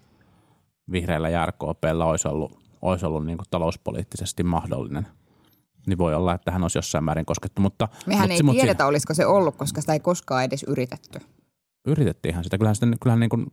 vihreällä 0.91 1.29
ja 1.29 1.45
RKPllä 1.45 2.05
olisi 2.05 2.27
ollut, 2.27 2.59
olisi 2.81 3.05
ollut 3.05 3.25
niin 3.25 3.37
kuin 3.37 3.47
talouspoliittisesti 3.51 4.43
mahdollinen, 4.43 5.07
niin 5.87 5.97
voi 5.97 6.15
olla, 6.15 6.33
että 6.33 6.51
hän 6.51 6.61
olisi 6.63 6.77
jossain 6.77 7.03
määrin 7.03 7.25
koskettu. 7.25 7.61
Mutta, 7.61 7.87
Mehän 8.05 8.21
mutta, 8.21 8.33
ei 8.33 8.43
mutta 8.43 8.61
tiedetä, 8.61 8.85
olisiko 8.85 9.13
se 9.13 9.25
ollut, 9.25 9.55
koska 9.55 9.81
sitä 9.81 9.93
ei 9.93 9.99
koskaan 9.99 10.43
edes 10.43 10.63
yritetty. 10.63 11.19
Yritettiinhän 11.87 12.43
sitä. 12.43 12.57
Kyllähän, 12.57 12.75
sitten, 12.75 12.95
kyllähän 13.01 13.19
niin 13.19 13.29
kuin 13.29 13.45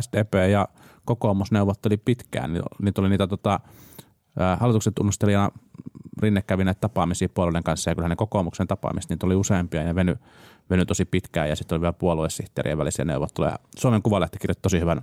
SDP 0.00 0.34
ja 0.50 0.68
kokoomus 1.04 1.52
neuvotteli 1.52 1.96
pitkään. 1.96 2.52
Ni- 2.52 2.60
Niitä 2.82 3.00
oli 3.00 3.08
niitä 3.08 3.26
tota, 3.26 3.60
hallituksen 4.58 4.94
tunnustelijana 4.94 5.50
Rinne 6.22 6.42
kävi 6.42 6.64
näitä 6.64 6.80
tapaamisia 6.80 7.28
puolueiden 7.28 7.62
kanssa 7.62 7.90
ja 7.90 7.94
kyllähän 7.94 8.10
ne 8.10 8.16
kokoomuksen 8.16 8.66
tapaamista, 8.66 9.14
niitä 9.14 9.26
oli 9.26 9.34
useampia 9.34 9.82
ja 9.82 9.94
veny, 9.94 10.16
veny 10.70 10.86
tosi 10.86 11.04
pitkään 11.04 11.48
ja 11.48 11.56
sitten 11.56 11.76
oli 11.76 11.80
vielä 11.80 11.92
puoluesihteerien 11.92 12.78
välisiä 12.78 13.04
neuvotteluja. 13.04 13.58
Suomen 13.76 14.02
Kuvalehti 14.02 14.38
kirjoitti 14.38 14.62
tosi 14.62 14.80
hyvän 14.80 15.02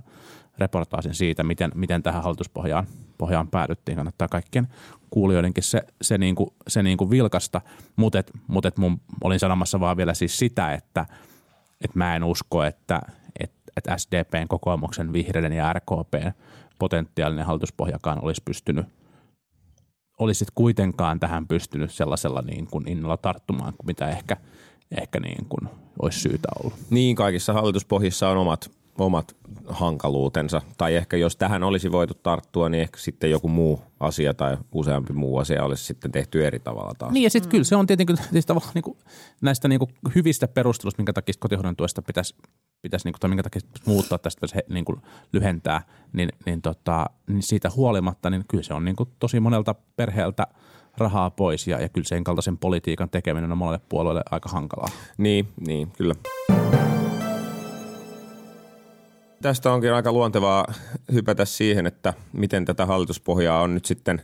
reportaasin 0.58 1.14
siitä, 1.14 1.42
miten, 1.42 1.72
miten 1.74 2.02
tähän 2.02 2.22
hallituspohjaan 2.22 2.86
pohjaan 3.18 3.48
päädyttiin. 3.48 3.96
Kannattaa 3.96 4.28
kaikkien 4.28 4.68
kuulijoidenkin 5.10 5.64
se, 5.64 5.82
se, 6.02 6.18
niin 6.18 6.34
kuin, 6.34 6.50
se 6.68 6.82
niin 6.82 6.98
kuin 6.98 7.10
vilkasta, 7.10 7.60
mutta 7.96 8.22
mut 8.46 8.64
mun 8.76 9.00
olin 9.24 9.38
sanomassa 9.38 9.80
vaan 9.80 9.96
vielä 9.96 10.14
siis 10.14 10.38
sitä, 10.38 10.72
että 10.72 11.06
et 11.84 11.94
mä 11.94 12.16
en 12.16 12.24
usko, 12.24 12.64
että 12.64 13.00
et, 13.40 13.52
et 13.76 13.84
SDPn, 13.96 14.48
kokoomuksen, 14.48 15.12
vihreiden 15.12 15.52
ja 15.52 15.72
RKPn 15.72 16.32
potentiaalinen 16.78 17.46
hallituspohjakaan 17.46 18.24
olisi 18.24 18.42
pystynyt 18.44 18.86
olisit 20.18 20.48
kuitenkaan 20.54 21.20
tähän 21.20 21.46
pystynyt 21.46 21.90
sellaisella 21.92 22.42
niin 22.42 22.66
kuin 22.66 22.88
innolla 22.88 23.16
tarttumaan 23.16 23.72
kuin 23.72 23.86
mitä 23.86 24.08
ehkä, 24.08 24.36
ehkä 25.00 25.20
niin 25.20 25.46
kuin 25.48 25.68
olisi 26.02 26.20
syytä 26.20 26.48
ollut. 26.62 26.78
Niin, 26.90 27.16
kaikissa 27.16 27.52
hallituspohjissa 27.52 28.28
on 28.28 28.36
omat, 28.36 28.70
omat 28.98 29.36
hankaluutensa. 29.68 30.62
Tai 30.78 30.96
ehkä 30.96 31.16
jos 31.16 31.36
tähän 31.36 31.62
olisi 31.62 31.92
voitu 31.92 32.14
tarttua, 32.14 32.68
niin 32.68 32.82
ehkä 32.82 32.98
sitten 32.98 33.30
joku 33.30 33.48
muu 33.48 33.80
asia 34.00 34.34
tai 34.34 34.56
useampi 34.72 35.12
muu 35.12 35.38
asia 35.38 35.64
olisi 35.64 35.84
sitten 35.84 36.12
tehty 36.12 36.46
eri 36.46 36.58
tavalla 36.58 36.92
taas. 36.98 37.12
Niin 37.12 37.24
ja 37.24 37.30
sitten 37.30 37.48
mm. 37.48 37.50
kyllä 37.50 37.64
se 37.64 37.76
on 37.76 37.86
tietenkin 37.86 38.16
tavallaan 38.46 38.74
niin 38.74 38.82
kuin 38.82 38.98
näistä 39.40 39.68
niin 39.68 39.78
kuin 39.78 39.90
hyvistä 40.14 40.48
perustelusta, 40.48 41.00
minkä 41.00 41.12
takia 41.12 41.34
kotihoidon 41.38 41.76
tuesta 41.76 42.02
pitäisi, 42.02 42.34
pitäisi 42.82 43.06
niin 43.06 43.12
kuin, 43.12 43.20
tai 43.20 43.28
minkä 43.28 43.42
takia 43.42 43.60
muuttaa 43.86 44.18
tästä 44.18 44.40
pitäisi 44.40 44.66
niin 44.68 44.84
kuin 44.84 45.02
lyhentää, 45.32 45.82
niin, 46.12 46.28
niin, 46.46 46.62
tota, 46.62 47.06
niin 47.26 47.42
siitä 47.42 47.70
huolimatta, 47.76 48.30
niin 48.30 48.44
kyllä 48.48 48.62
se 48.62 48.74
on 48.74 48.84
niin 48.84 48.96
kuin 48.96 49.08
tosi 49.18 49.40
monelta 49.40 49.74
perheeltä 49.96 50.46
rahaa 50.98 51.30
pois 51.30 51.66
ja, 51.66 51.80
ja 51.80 51.88
kyllä 51.88 52.08
sen 52.08 52.24
kaltaisen 52.24 52.58
politiikan 52.58 53.10
tekeminen 53.10 53.52
on 53.52 53.58
monelle 53.58 53.80
puolueelle 53.88 54.22
aika 54.30 54.48
hankalaa. 54.48 54.88
Niin, 55.18 55.48
niin, 55.66 55.90
kyllä. 55.90 56.14
Tästä 59.42 59.72
onkin 59.72 59.92
aika 59.92 60.12
luontevaa 60.12 60.66
hypätä 61.12 61.44
siihen, 61.44 61.86
että 61.86 62.14
miten 62.32 62.64
tätä 62.64 62.86
hallituspohjaa 62.86 63.62
on 63.62 63.74
nyt 63.74 63.84
sitten, 63.84 64.22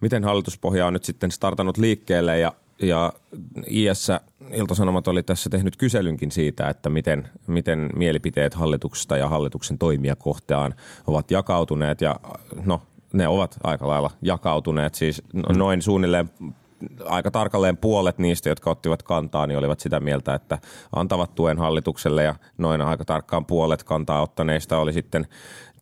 miten 0.00 0.24
hallituspohja 0.24 0.86
on 0.86 0.92
nyt 0.92 1.04
sitten 1.04 1.30
startannut 1.30 1.76
liikkeelle 1.76 2.38
ja, 2.38 2.52
ja 2.82 3.12
IS 3.66 4.08
Iltasanomat 4.52 5.08
oli 5.08 5.22
tässä 5.22 5.50
tehnyt 5.50 5.76
kyselynkin 5.76 6.30
siitä, 6.30 6.68
että 6.68 6.90
miten, 6.90 7.28
miten 7.46 7.90
mielipiteet 7.96 8.54
hallituksesta 8.54 9.16
ja 9.16 9.28
hallituksen 9.28 9.78
toimia 9.78 10.16
kohtaan 10.16 10.74
ovat 11.06 11.30
jakautuneet. 11.30 12.00
Ja 12.00 12.16
no 12.64 12.82
ne 13.12 13.28
ovat 13.28 13.56
aika 13.64 13.88
lailla 13.88 14.10
jakautuneet, 14.22 14.94
siis 14.94 15.22
noin 15.56 15.82
suunnilleen 15.82 16.30
aika 17.04 17.30
tarkalleen 17.30 17.76
puolet 17.76 18.18
niistä, 18.18 18.48
jotka 18.48 18.70
ottivat 18.70 19.02
kantaa, 19.02 19.46
niin 19.46 19.58
olivat 19.58 19.80
sitä 19.80 20.00
mieltä, 20.00 20.34
että 20.34 20.58
antavat 20.96 21.34
tuen 21.34 21.58
hallitukselle. 21.58 22.22
Ja 22.22 22.34
noin 22.58 22.80
aika 22.80 23.04
tarkkaan 23.04 23.44
puolet 23.44 23.84
kantaa 23.84 24.22
ottaneista 24.22 24.78
oli 24.78 24.92
sitten 24.92 25.26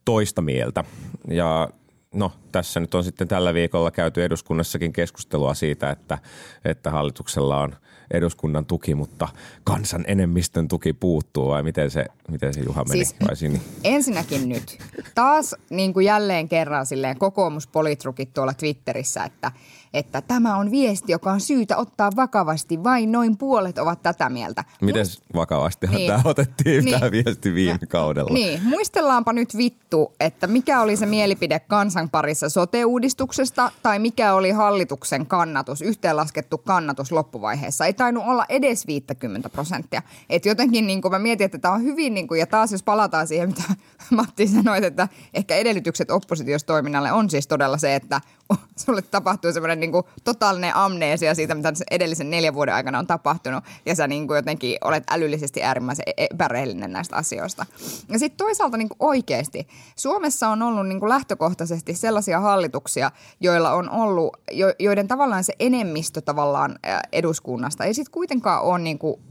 toista 0.05 0.41
mieltä. 0.41 0.83
Ja 1.27 1.69
no 2.17 2.31
tässä 2.51 2.79
nyt 2.79 2.95
on 2.95 3.03
sitten 3.03 3.27
tällä 3.27 3.53
viikolla 3.53 3.91
käyty 3.91 4.23
eduskunnassakin 4.23 4.93
keskustelua 4.93 5.53
siitä, 5.53 5.89
että, 5.89 6.17
että 6.65 6.91
hallituksella 6.91 7.61
on 7.61 7.75
eduskunnan 8.11 8.65
tuki, 8.65 8.95
mutta 8.95 9.27
kansan 9.63 10.05
enemmistön 10.07 10.67
tuki 10.67 10.93
puuttuu 10.93 11.47
vai 11.47 11.63
miten 11.63 11.91
se, 11.91 12.05
miten 12.31 12.53
se 12.53 12.61
Juha 12.61 12.83
meni? 12.83 13.05
Siis, 13.05 13.15
vai 13.27 13.35
Sini? 13.35 13.61
ensinnäkin 13.83 14.49
nyt. 14.49 14.77
Taas 15.15 15.55
niin 15.69 15.93
kuin 15.93 16.05
jälleen 16.05 16.49
kerran 16.49 16.85
silleen 16.85 17.17
kokoomuspolitrukit 17.17 18.33
tuolla 18.33 18.53
Twitterissä, 18.53 19.23
että, 19.23 19.51
että 19.93 20.21
tämä 20.21 20.57
on 20.57 20.71
viesti, 20.71 21.11
joka 21.11 21.31
on 21.31 21.41
syytä 21.41 21.77
ottaa 21.77 22.11
vakavasti. 22.15 22.83
Vain 22.83 23.11
noin 23.11 23.37
puolet 23.37 23.77
ovat 23.77 24.01
tätä 24.03 24.29
mieltä. 24.29 24.63
Miten 24.81 25.05
vakavastihan 25.35 25.95
niin. 25.95 26.11
tämä 26.11 26.21
otettiin 26.25 26.85
niin. 26.85 26.99
tämä 26.99 27.11
viesti 27.11 27.53
viime 27.53 27.79
kaudella? 27.87 28.33
Niin, 28.33 28.63
muistellaanpa 28.63 29.33
nyt 29.33 29.57
vittu, 29.57 30.13
että 30.19 30.47
mikä 30.47 30.81
oli 30.81 30.95
se 30.95 31.05
mielipide 31.05 31.59
kansan 31.59 32.09
parissa 32.09 32.49
sote-uudistuksesta 32.49 33.71
tai 33.83 33.99
mikä 33.99 34.33
oli 34.33 34.51
hallituksen 34.51 35.25
kannatus, 35.25 35.81
yhteenlaskettu 35.81 36.57
kannatus 36.57 37.11
loppuvaiheessa. 37.11 37.85
Ei 37.85 37.93
tainnut 37.93 38.23
olla 38.27 38.45
edes 38.49 38.87
50 38.87 39.49
prosenttia. 39.49 40.01
Et 40.29 40.45
jotenkin 40.45 40.87
niin 40.87 41.01
kuin 41.01 41.11
mä 41.11 41.19
mietin, 41.19 41.45
että 41.45 41.57
tämä 41.57 41.73
on 41.73 41.83
hyvin, 41.83 42.13
niin 42.13 42.27
kuin, 42.27 42.39
ja 42.39 42.47
taas 42.47 42.71
jos 42.71 42.83
palataan 42.83 43.27
siihen, 43.27 43.49
mitä 43.49 43.63
Matti 44.09 44.47
sanoi, 44.47 44.85
että 44.85 45.07
ehkä 45.33 45.55
edellytykset 45.55 46.11
oppositiostoiminnalle 46.11 47.11
on 47.11 47.29
siis 47.29 47.47
todella 47.47 47.77
se, 47.77 47.95
että 47.95 48.21
sulle 48.85 49.01
tapahtuu 49.01 49.53
semmoinen 49.53 49.79
niin 49.91 50.03
totaalinen 50.23 50.75
amneesia 50.75 51.35
siitä, 51.35 51.55
mitä 51.55 51.73
edellisen 51.91 52.29
neljän 52.29 52.53
vuoden 52.53 52.75
aikana 52.75 52.99
on 52.99 53.07
tapahtunut, 53.07 53.63
ja 53.85 53.95
sä 53.95 54.07
niin 54.07 54.27
kuin 54.27 54.35
jotenkin 54.35 54.77
olet 54.83 55.03
älyllisesti 55.11 55.63
äärimmäisen 55.63 56.03
e- 56.17 56.25
epärehellinen 56.31 56.91
näistä 56.91 57.15
asioista. 57.15 57.65
Ja 58.09 58.19
sitten 58.19 58.37
toisaalta 58.37 58.77
niin 58.77 58.89
kuin 58.89 58.97
oikeasti, 58.99 59.67
Suomessa 59.95 60.49
on 60.49 60.61
ollut 60.61 60.87
niin 60.87 60.99
kuin 60.99 61.09
lähtökohtaisesti 61.09 61.93
sellaisia 61.93 62.39
hallituksia, 62.39 63.11
joilla 63.39 63.71
on 63.71 63.89
ollut, 63.89 64.37
jo, 64.51 64.73
joiden 64.79 65.07
tavallaan 65.07 65.43
se 65.43 65.53
enemmistö 65.59 66.21
tavallaan 66.21 66.79
eduskunnasta 67.11 67.83
ei 67.83 67.93
sitten 67.93 68.11
kuitenkaan 68.11 68.63
ole 68.63 68.79
niin 68.79 68.99
kuin 68.99 69.21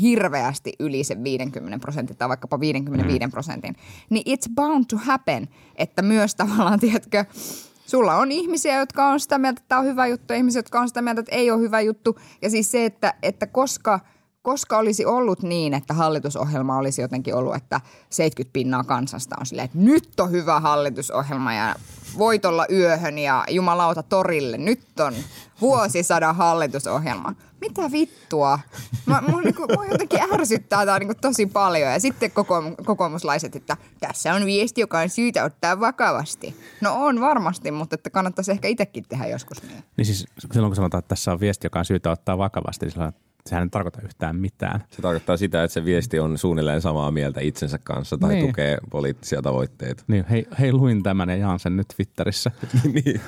hirveästi 0.00 0.72
yli 0.78 1.04
sen 1.04 1.24
50 1.24 1.78
prosentin 1.78 2.16
tai 2.16 2.28
vaikkapa 2.28 2.60
55 2.60 3.28
prosentin, 3.30 3.76
niin 4.10 4.38
it's 4.38 4.54
bound 4.54 4.84
to 4.88 4.96
happen, 4.96 5.48
että 5.76 6.02
myös 6.02 6.34
tavallaan, 6.34 6.80
tiedätkö, 6.80 7.24
Sulla 7.86 8.16
on 8.16 8.32
ihmisiä, 8.32 8.78
jotka 8.78 9.06
on 9.06 9.20
sitä 9.20 9.38
mieltä, 9.38 9.58
että 9.60 9.68
tämä 9.68 9.78
on 9.78 9.86
hyvä 9.86 10.06
juttu, 10.06 10.34
ihmisiä, 10.34 10.58
jotka 10.58 10.80
on 10.80 10.88
sitä 10.88 11.02
mieltä, 11.02 11.20
että 11.20 11.36
ei 11.36 11.50
ole 11.50 11.60
hyvä 11.60 11.80
juttu. 11.80 12.18
Ja 12.42 12.50
siis 12.50 12.70
se, 12.70 12.84
että, 12.84 13.14
että 13.22 13.46
koska, 13.46 14.00
koska 14.46 14.78
olisi 14.78 15.04
ollut 15.06 15.42
niin, 15.42 15.74
että 15.74 15.94
hallitusohjelma 15.94 16.76
olisi 16.76 17.02
jotenkin 17.02 17.34
ollut, 17.34 17.54
että 17.54 17.80
70 18.10 18.52
pinnaa 18.52 18.84
kansasta 18.84 19.36
on 19.40 19.46
silleen, 19.46 19.64
että 19.64 19.78
nyt 19.78 20.20
on 20.20 20.30
hyvä 20.30 20.60
hallitusohjelma 20.60 21.54
ja 21.54 21.74
voitolla 22.18 22.66
yöhön 22.70 23.18
ja 23.18 23.44
jumalauta 23.50 24.02
torille. 24.02 24.58
Nyt 24.58 25.00
on 25.00 25.14
vuosisadan 25.60 26.36
hallitusohjelma. 26.36 27.32
Mitä 27.60 27.92
vittua? 27.92 28.58
Mä, 29.06 29.22
mun, 29.28 29.42
niinku, 29.42 29.66
mua 29.74 29.86
jotenkin 29.86 30.20
ärsyttää 30.32 30.86
tämä 30.86 30.98
niinku 30.98 31.14
tosi 31.20 31.46
paljon. 31.46 31.92
Ja 31.92 32.00
sitten 32.00 32.30
kokoomuslaiset, 32.86 33.56
että 33.56 33.76
tässä 34.00 34.34
on 34.34 34.46
viesti, 34.46 34.80
joka 34.80 34.98
on 34.98 35.08
syytä 35.08 35.44
ottaa 35.44 35.80
vakavasti. 35.80 36.56
No 36.80 37.04
on 37.04 37.20
varmasti, 37.20 37.70
mutta 37.70 37.94
että 37.94 38.10
kannattaisi 38.10 38.52
ehkä 38.52 38.68
itsekin 38.68 39.04
tehdä 39.08 39.26
joskus 39.26 39.62
niin. 39.62 39.84
Niin 39.96 40.06
siis 40.06 40.26
silloin 40.52 40.70
kun 40.70 40.76
sanotaan, 40.76 40.98
että 40.98 41.08
tässä 41.08 41.32
on 41.32 41.40
viesti, 41.40 41.66
joka 41.66 41.78
on 41.78 41.84
syytä 41.84 42.10
ottaa 42.10 42.38
vakavasti, 42.38 42.86
niin 42.86 43.12
sehän 43.46 43.62
ei 43.62 43.68
tarkoita 43.68 44.02
yhtään 44.02 44.36
mitään. 44.36 44.84
Se 44.90 45.02
tarkoittaa 45.02 45.36
sitä, 45.36 45.64
että 45.64 45.74
se 45.74 45.84
viesti 45.84 46.18
on 46.18 46.38
suunnilleen 46.38 46.80
samaa 46.80 47.10
mieltä 47.10 47.40
itsensä 47.40 47.78
kanssa 47.78 48.18
tai 48.18 48.34
niin. 48.34 48.46
tukee 48.46 48.78
poliittisia 48.90 49.42
tavoitteita. 49.42 50.04
Niin, 50.06 50.24
hei, 50.30 50.46
hei 50.58 50.72
luin 50.72 51.02
tämän 51.02 51.28
ja 51.28 51.36
jaan 51.36 51.58
sen 51.58 51.76
nyt 51.76 51.88
Twitterissä. 51.96 52.50
niin. 52.94 53.20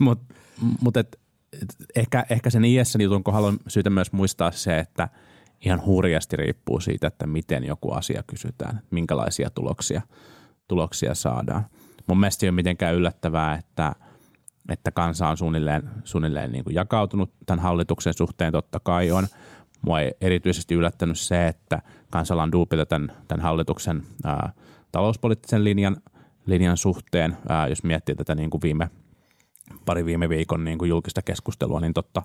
Mutta 0.00 0.34
mut 0.80 0.96
et, 0.96 1.18
et, 1.62 1.74
ehkä, 1.96 2.26
ehkä 2.30 2.50
sen 2.50 2.64
IS 2.64 2.96
jutun 2.98 3.24
kohdalla 3.24 3.48
on 3.48 3.58
syytä 3.68 3.90
myös 3.90 4.12
muistaa 4.12 4.50
se, 4.50 4.78
että 4.78 5.08
ihan 5.64 5.84
hurjasti 5.84 6.36
riippuu 6.36 6.80
siitä, 6.80 7.06
että 7.06 7.26
miten 7.26 7.64
joku 7.64 7.92
asia 7.92 8.22
kysytään, 8.26 8.80
minkälaisia 8.90 9.50
tuloksia, 9.50 10.02
tuloksia 10.68 11.14
saadaan. 11.14 11.64
Mun 12.06 12.20
mielestä 12.20 12.46
ei 12.46 12.48
ole 12.48 12.54
mitenkään 12.54 12.94
yllättävää, 12.94 13.54
että– 13.54 13.92
että 14.68 14.90
kansa 14.90 15.28
on 15.28 15.36
suunnilleen, 15.36 15.90
suunnilleen 16.04 16.52
niin 16.52 16.64
kuin 16.64 16.74
jakautunut 16.74 17.30
tämän 17.46 17.62
hallituksen 17.62 18.14
suhteen, 18.14 18.52
totta 18.52 18.80
kai 18.80 19.10
on. 19.10 19.26
Mua 19.82 20.00
ei 20.00 20.12
erityisesti 20.20 20.74
yllättänyt 20.74 21.18
se, 21.18 21.46
että 21.46 21.82
kansalla 22.10 22.42
on 22.42 22.52
duupita 22.52 22.86
tämän, 22.86 23.12
tämän 23.28 23.42
hallituksen 23.42 24.02
ää, 24.24 24.52
talouspoliittisen 24.92 25.64
linjan, 25.64 25.96
linjan 26.46 26.76
suhteen. 26.76 27.36
Ää, 27.48 27.68
jos 27.68 27.84
miettii 27.84 28.14
tätä 28.14 28.34
niin 28.34 28.50
kuin 28.50 28.62
viime, 28.62 28.90
pari 29.84 30.04
viime 30.04 30.28
viikon 30.28 30.64
niin 30.64 30.78
kuin 30.78 30.88
julkista 30.88 31.22
keskustelua, 31.22 31.80
niin 31.80 31.94
totta, 31.94 32.22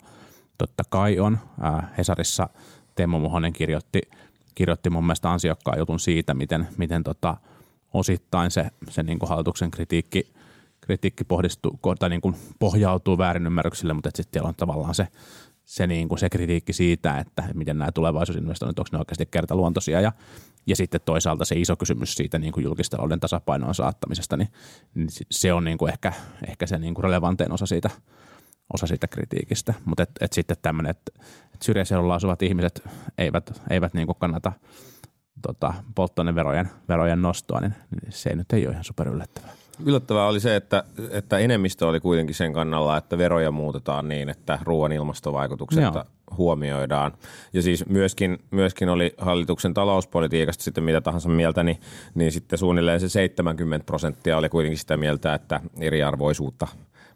totta 0.57 0.83
kai 0.89 1.19
on. 1.19 1.37
Ää, 1.61 1.93
Hesarissa 1.97 2.49
Teemu 2.95 3.19
Muhonen 3.19 3.53
kirjoitti, 3.53 4.01
kirjoitti 4.55 4.89
mun 4.89 5.03
mielestä 5.03 5.31
ansiokkaan 5.31 5.79
jutun 5.79 5.99
siitä, 5.99 6.33
miten, 6.33 6.67
miten 6.77 7.03
tota, 7.03 7.37
osittain 7.93 8.51
se, 8.51 8.71
se 8.89 9.03
niin 9.03 9.19
kuin 9.19 9.29
hallituksen 9.29 9.71
kritiikki– 9.71 10.27
kritiikki 10.85 11.23
pohdistuu, 11.23 11.79
tai 11.99 12.09
niin 12.09 12.21
kuin 12.21 12.35
pohjautuu 12.59 13.17
väärinymmärryksille, 13.17 13.93
mutta 13.93 14.09
sitten 14.13 14.33
siellä 14.33 14.47
on 14.47 14.55
tavallaan 14.55 14.95
se, 14.95 15.07
se, 15.65 15.87
niin 15.87 16.09
kuin 16.09 16.19
se 16.19 16.29
kritiikki 16.29 16.73
siitä, 16.73 17.19
että 17.19 17.43
miten 17.53 17.77
nämä 17.77 17.91
tulevaisuusinvestoinnit, 17.91 18.79
onko 18.79 18.89
ne 18.91 18.99
oikeasti 18.99 19.25
kertaluontoisia 19.25 20.01
ja, 20.01 20.11
ja 20.67 20.75
sitten 20.75 21.01
toisaalta 21.05 21.45
se 21.45 21.55
iso 21.55 21.75
kysymys 21.75 22.15
siitä 22.15 22.39
niin 22.39 22.53
kuin 22.53 22.63
julkistalouden 22.63 23.19
tasapainoon 23.19 23.75
saattamisesta, 23.75 24.37
niin, 24.37 24.49
niin 24.95 25.09
se 25.31 25.53
on 25.53 25.63
niin 25.63 25.77
kuin 25.77 25.91
ehkä, 25.91 26.13
ehkä 26.47 26.67
se 26.67 26.77
niin 26.77 26.93
kuin 26.93 27.03
relevantein 27.03 27.51
osa 27.51 27.65
siitä, 27.65 27.89
osa 28.73 28.87
siitä 28.87 29.07
kritiikistä. 29.07 29.73
Mutta 29.85 30.03
et, 30.03 30.09
et 30.21 30.33
sitten 30.33 30.57
tämmöinen, 30.61 30.89
että 30.89 31.11
et 31.53 31.61
syrjäseudulla 31.61 32.15
asuvat 32.15 32.41
ihmiset 32.41 32.83
eivät, 33.17 33.61
eivät 33.69 33.93
niin 33.93 34.07
kuin 34.07 34.17
kannata 34.19 34.51
tota, 35.41 35.73
polttoaineverojen 35.95 36.69
verojen 36.89 37.21
nostoa, 37.21 37.59
niin, 37.59 37.73
niin 37.91 38.11
se 38.11 38.29
ei 38.29 38.35
nyt 38.35 38.53
ei 38.53 38.65
ole 38.65 38.73
ihan 38.73 38.83
super 38.83 39.07
yllättävää. 39.07 39.62
Yllättävää 39.85 40.27
oli 40.27 40.39
se, 40.39 40.55
että, 40.55 40.83
että 41.11 41.37
enemmistö 41.37 41.87
oli 41.87 41.99
kuitenkin 41.99 42.35
sen 42.35 42.53
kannalla, 42.53 42.97
että 42.97 43.17
veroja 43.17 43.51
muutetaan 43.51 44.09
niin, 44.09 44.29
että 44.29 44.59
ruoan 44.63 44.91
ilmastovaikutukset 44.91 45.83
Joo. 45.83 46.03
huomioidaan. 46.37 47.11
Ja 47.53 47.61
siis 47.61 47.85
myöskin, 47.85 48.39
myöskin 48.51 48.89
oli 48.89 49.13
hallituksen 49.17 49.73
talouspolitiikasta 49.73 50.63
sitten 50.63 50.83
mitä 50.83 51.01
tahansa 51.01 51.29
mieltä, 51.29 51.63
niin, 51.63 51.77
niin 52.15 52.31
sitten 52.31 52.59
suunnilleen 52.59 52.99
se 52.99 53.09
70 53.09 53.85
prosenttia 53.85 54.37
oli 54.37 54.49
kuitenkin 54.49 54.79
sitä 54.79 54.97
mieltä, 54.97 55.33
että 55.33 55.61
eriarvoisuutta 55.79 56.67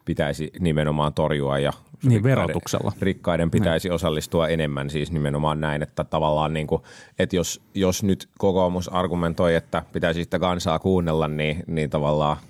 pitäisi 0.04 0.52
nimenomaan 0.60 1.14
torjua 1.14 1.58
ja 1.58 1.72
niin, 2.02 2.12
rikkaiden, 2.12 2.22
verotuksella. 2.22 2.92
rikkaiden 3.00 3.50
pitäisi 3.50 3.88
niin. 3.88 3.94
osallistua 3.94 4.48
enemmän 4.48 4.90
siis 4.90 5.12
nimenomaan 5.12 5.60
näin, 5.60 5.82
että 5.82 6.04
tavallaan 6.04 6.54
niin 6.54 6.66
kuin, 6.66 6.82
että 7.18 7.36
jos, 7.36 7.60
jos 7.74 8.02
nyt 8.02 8.28
kokoomus 8.38 8.88
argumentoi, 8.88 9.54
että 9.54 9.82
pitäisi 9.92 10.24
sitä 10.24 10.38
kansaa 10.38 10.78
kuunnella, 10.78 11.28
niin, 11.28 11.64
niin 11.66 11.90
tavallaan– 11.90 12.36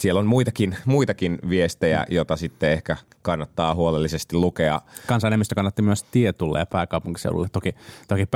siellä 0.00 0.18
on 0.18 0.26
muitakin, 0.26 0.76
muitakin 0.84 1.38
viestejä, 1.48 2.06
joita 2.10 2.36
sitten 2.36 2.72
ehkä 2.72 2.96
kannattaa 3.22 3.74
huolellisesti 3.74 4.36
lukea. 4.36 4.80
Kansanenemmistö 5.06 5.54
kannatti 5.54 5.82
myös 5.82 6.02
tietulle 6.02 6.58
ja 6.58 6.66
pääkaupunkiseudulle. 6.66 7.48
Toki, 7.52 7.74
toki 8.08 8.26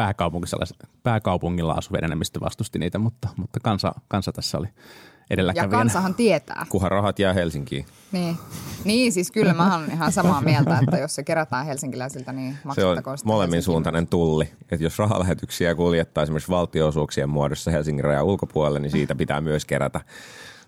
pääkaupungilla 1.02 1.72
asuvien 1.72 2.04
enemmistö 2.04 2.40
vastusti 2.40 2.78
niitä, 2.78 2.98
mutta, 2.98 3.28
mutta 3.36 3.60
kansa, 3.60 3.92
kansa 4.08 4.32
tässä 4.32 4.58
oli 4.58 4.66
Ja 4.66 5.34
edelläkävijänä. 5.34 5.78
kansahan 5.78 6.14
tietää. 6.14 6.66
Kunhan 6.68 6.90
rahat 6.90 7.18
jää 7.18 7.32
Helsinkiin. 7.32 7.86
Niin. 8.12 8.36
niin, 8.84 9.12
siis 9.12 9.30
kyllä 9.30 9.54
mä 9.54 9.72
oon 9.72 9.90
ihan 9.92 10.12
samaa 10.12 10.40
mieltä, 10.40 10.78
että 10.82 10.98
jos 10.98 11.14
se 11.14 11.22
kerätään 11.22 11.66
helsinkiläisiltä, 11.66 12.32
niin 12.32 12.52
Se 12.52 12.58
on 12.58 12.68
maksettakoon 12.68 13.18
molemmin 13.24 13.62
suuntainen 13.62 14.06
tulli. 14.06 14.48
Että 14.62 14.84
jos 14.84 14.98
rahalähetyksiä 14.98 15.74
kuljettaa 15.74 16.22
esimerkiksi 16.22 16.50
valtioosuuksien 16.50 17.28
muodossa 17.28 17.70
Helsingin 17.70 18.04
rajan 18.04 18.24
ulkopuolelle, 18.24 18.80
niin 18.80 18.90
siitä 18.90 19.14
pitää 19.14 19.40
myös 19.40 19.64
kerätä 19.64 20.00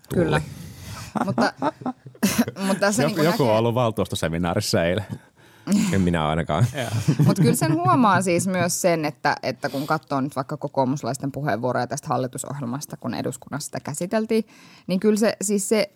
tulli. 0.09 0.25
Kyllä. 0.25 0.41
mutta, 1.25 1.53
mutta 2.67 2.79
tässä 2.79 3.03
Joku, 3.03 3.15
niin 3.15 3.25
joku 3.25 3.43
näkee, 3.43 3.53
on 3.53 3.59
ollut 3.59 3.75
valtuustoseminaarissa 3.75 4.83
eilen. 4.83 5.05
En 5.93 6.01
minä 6.01 6.27
ainakaan. 6.27 6.65
Mutta 7.25 7.41
kyllä 7.41 7.55
sen 7.55 7.73
huomaa 7.73 8.21
siis 8.21 8.47
myös 8.47 8.81
sen, 8.81 9.05
että, 9.05 9.35
että 9.43 9.69
kun 9.69 9.87
katsoo 9.87 10.21
nyt 10.21 10.35
vaikka 10.35 10.57
kokoomuslaisten 10.57 11.31
puheenvuoroja 11.31 11.87
tästä 11.87 12.07
hallitusohjelmasta, 12.07 12.97
kun 12.97 13.13
eduskunnassa 13.13 13.65
sitä 13.65 13.79
käsiteltiin, 13.79 14.43
niin 14.87 14.99
kyllä 14.99 15.17
se 15.17 15.37
siis 15.41 15.69
se, 15.69 15.89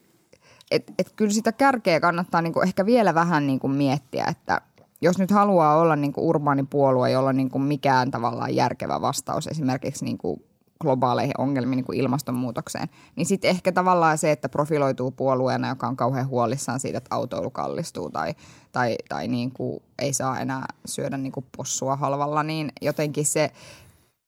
että 0.72 0.94
et 1.00 1.14
kyllä 1.16 1.32
sitä 1.32 1.52
kärkeä 1.52 2.00
kannattaa 2.00 2.42
niinku 2.42 2.62
ehkä 2.62 2.86
vielä 2.86 3.14
vähän 3.14 3.48
niinku 3.48 3.68
miettiä, 3.68 4.26
että 4.26 4.62
jos 5.02 5.18
nyt 5.18 5.32
haluaa 5.32 5.78
olla 5.78 5.96
niinku 5.96 6.30
urbaani 6.30 6.64
puolue, 6.70 7.12
jolla 7.12 7.34
niinku 7.34 7.60
mikään 7.60 8.12
tavallaan 8.12 8.56
järkevä 8.56 9.02
vastaus 9.02 9.48
esimerkiksi 9.48 10.06
niinku 10.06 10.47
globaaleihin 10.82 11.34
ongelmiin 11.38 11.78
niin 11.78 11.86
kuin 11.86 12.00
ilmastonmuutokseen, 12.00 12.90
niin 13.16 13.26
sitten 13.26 13.50
ehkä 13.50 13.72
tavallaan 13.72 14.18
se, 14.18 14.32
että 14.32 14.50
profiloituu 14.50 15.12
puolueena, 15.12 15.70
joka 15.70 15.88
on 15.88 15.96
kauhean 15.96 16.28
huolissaan 16.28 16.80
siitä, 16.80 16.98
että 16.98 17.16
autoilu 17.16 17.50
kallistuu 17.50 18.10
tai, 18.10 18.36
tai, 18.72 18.96
tai 19.10 19.28
niin 19.28 19.52
kuin 19.52 19.84
ei 20.00 20.14
saa 20.14 20.40
enää 20.40 20.66
syödä 20.86 21.18
niin 21.18 21.32
kuin 21.32 21.46
possua 21.58 21.96
halvalla, 21.96 22.44
niin 22.44 22.72
jotenkin 22.82 23.26
se, 23.26 23.52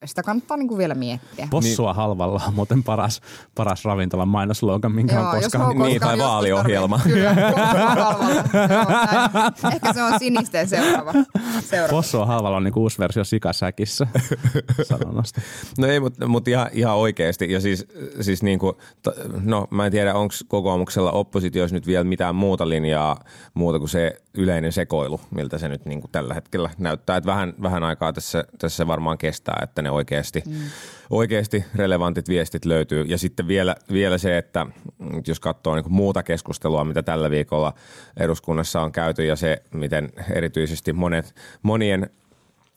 sitä 0.05 0.23
kannattaa 0.23 0.57
niin 0.57 0.67
kuin 0.67 0.77
vielä 0.77 0.95
miettiä. 0.95 1.47
Possua 1.51 1.93
halvalla 1.93 2.41
on 2.47 2.53
muuten 2.53 2.83
paras, 2.83 3.21
paras 3.55 3.85
ravintolan 3.85 4.27
mainoslogan, 4.27 4.91
minkä 4.91 5.29
on 5.29 5.35
jos 5.35 5.43
koskaan. 5.43 5.75
H. 5.75 5.79
Niin, 5.79 5.99
koskaan 5.99 6.19
tai 6.19 6.27
vaaliohjelma. 6.27 6.99
Kyllä. 7.03 7.35
Joo. 8.69 9.71
Ehkä 9.73 9.93
se 9.93 10.03
on 10.03 10.19
sinisten 10.19 10.69
seuraava. 10.69 11.13
seuraava. 11.61 11.89
Possua 11.89 12.25
halvalla 12.25 12.57
on 12.57 12.63
niinku 12.63 12.81
uusi 12.81 12.99
versio 12.99 13.23
sikasäkissä 13.23 14.07
sanonnasta. 14.83 15.41
No 15.77 15.87
ei, 15.87 15.99
mutta 15.99 16.27
mut 16.27 16.47
ihan, 16.47 16.69
ihan 16.73 16.95
oikeasti. 16.95 17.51
Ja 17.51 17.61
siis, 17.61 17.87
siis 18.21 18.43
niinku, 18.43 18.77
no 19.43 19.67
mä 19.71 19.85
en 19.85 19.91
tiedä, 19.91 20.13
onko 20.13 20.33
kokoomuksella 20.47 21.11
oppositiossa 21.11 21.75
nyt 21.75 21.87
vielä 21.87 22.03
mitään 22.03 22.35
muuta 22.35 22.69
linjaa 22.69 23.19
muuta 23.53 23.79
kuin 23.79 23.89
se 23.89 24.21
yleinen 24.33 24.71
sekoilu, 24.71 25.21
miltä 25.31 25.57
se 25.57 25.67
nyt 25.67 25.85
niinku 25.85 26.07
tällä 26.11 26.33
hetkellä 26.33 26.69
näyttää. 26.77 27.17
Et 27.17 27.25
vähän, 27.25 27.53
vähän 27.61 27.83
aikaa 27.83 28.13
tässä, 28.13 28.43
tässä 28.57 28.87
varmaan 28.87 29.17
kestää, 29.17 29.59
että 29.63 29.81
ne 29.81 29.88
oikeasti, 29.91 30.43
mm. 30.45 30.55
oikeasti 31.09 31.65
relevantit 31.75 32.29
viestit 32.29 32.65
löytyy. 32.65 33.05
Ja 33.07 33.17
sitten 33.17 33.47
vielä, 33.47 33.75
vielä 33.93 34.17
se, 34.17 34.37
että 34.37 34.65
jos 35.27 35.39
katsoo 35.39 35.75
niinku 35.75 35.89
muuta 35.89 36.23
keskustelua, 36.23 36.83
mitä 36.83 37.03
tällä 37.03 37.29
viikolla 37.29 37.73
eduskunnassa 38.17 38.81
on 38.81 38.91
käyty 38.91 39.25
ja 39.25 39.35
se, 39.35 39.63
miten 39.73 40.09
erityisesti 40.35 40.93
monet, 40.93 41.35
monien 41.61 42.09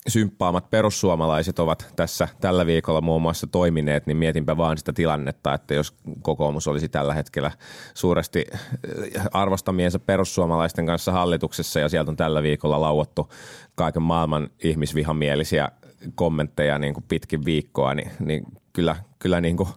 symppaamat 0.09 0.71
perussuomalaiset 0.71 1.59
ovat 1.59 1.93
tässä 1.97 2.29
tällä 2.41 2.67
viikolla 2.67 3.01
muun 3.01 3.23
muassa 3.23 3.47
toimineet, 3.47 4.07
niin 4.07 4.17
mietinpä 4.17 4.57
vaan 4.57 4.79
sitä 4.79 4.93
tilannetta, 4.93 5.55
että 5.55 5.75
jos 5.75 5.95
kokoomus 6.23 6.69
olisi 6.69 6.89
tällä 6.89 7.15
hetkellä 7.15 7.51
suuresti 7.95 8.47
äh, 8.55 9.27
arvostamiensa 9.33 9.99
perussuomalaisten 9.99 10.87
kanssa 10.87 11.13
hallituksessa 11.13 11.81
ja 11.81 11.89
sieltä 11.89 12.11
on 12.11 12.17
tällä 12.17 12.43
viikolla 12.43 12.81
lauottu 12.81 13.33
kaiken 13.75 14.03
maailman 14.03 14.51
ihmisvihamielisiä 14.65 15.69
kommentteja 16.15 16.79
niin 16.79 16.95
kuin 16.95 17.05
pitkin 17.09 17.45
viikkoa, 17.45 17.95
niin, 17.95 18.11
niin 18.21 18.45
kyllä, 18.73 18.97
kyllä 19.19 19.41
niin 19.41 19.57
kuin 19.57 19.69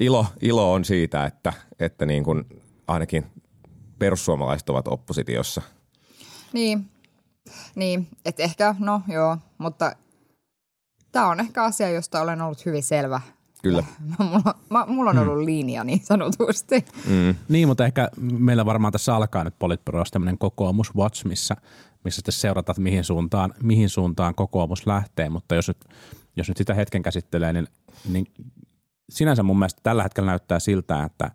ilo, 0.00 0.26
ilo 0.40 0.72
on 0.72 0.84
siitä, 0.84 1.24
että, 1.26 1.52
että 1.80 2.06
niin 2.06 2.24
kuin 2.24 2.44
ainakin 2.86 3.26
perussuomalaiset 3.98 4.68
ovat 4.68 4.88
oppositiossa. 4.88 5.62
Niin, 6.52 6.90
niin 7.74 8.08
että 8.24 8.42
ehkä, 8.42 8.74
no 8.78 9.02
joo, 9.08 9.36
mutta 9.58 9.96
tämä 11.12 11.28
on 11.28 11.40
ehkä 11.40 11.64
asia, 11.64 11.90
josta 11.90 12.20
olen 12.20 12.42
ollut 12.42 12.66
hyvin 12.66 12.82
selvä. 12.82 13.20
Kyllä. 13.62 13.84
Mulla, 14.18 14.54
mä, 14.70 14.86
mulla 14.86 15.10
on 15.10 15.18
ollut 15.18 15.44
linja 15.44 15.84
niin 15.84 16.00
sanotusti. 16.04 16.84
Niin, 17.48 17.68
mutta 17.68 17.86
ehkä 17.86 18.10
meillä 18.20 18.66
varmaan 18.66 18.92
tässä 18.92 19.16
alkaa 19.16 19.44
nyt 19.44 19.58
Politbyrossa 19.58 20.12
tämmöinen 20.12 20.38
kokoomus 20.38 20.96
watch, 20.96 21.24
missä, 21.24 21.56
missä 22.04 22.16
sitten 22.16 22.32
seurataan, 22.32 22.74
että 22.74 22.82
mihin 22.82 23.04
suuntaan, 23.04 23.54
mihin 23.62 23.88
suuntaan 23.88 24.34
kokoomus 24.34 24.86
lähtee. 24.86 25.28
Mutta 25.28 25.54
jos 25.54 25.68
nyt, 25.68 25.84
jos 26.36 26.48
nyt 26.48 26.56
sitä 26.56 26.74
hetken 26.74 27.02
käsittelee, 27.02 27.52
niin, 27.52 27.66
niin 28.08 28.26
sinänsä 29.10 29.42
mun 29.42 29.58
mielestä 29.58 29.80
tällä 29.82 30.02
hetkellä 30.02 30.30
näyttää 30.30 30.58
siltä, 30.58 31.04
että, 31.04 31.30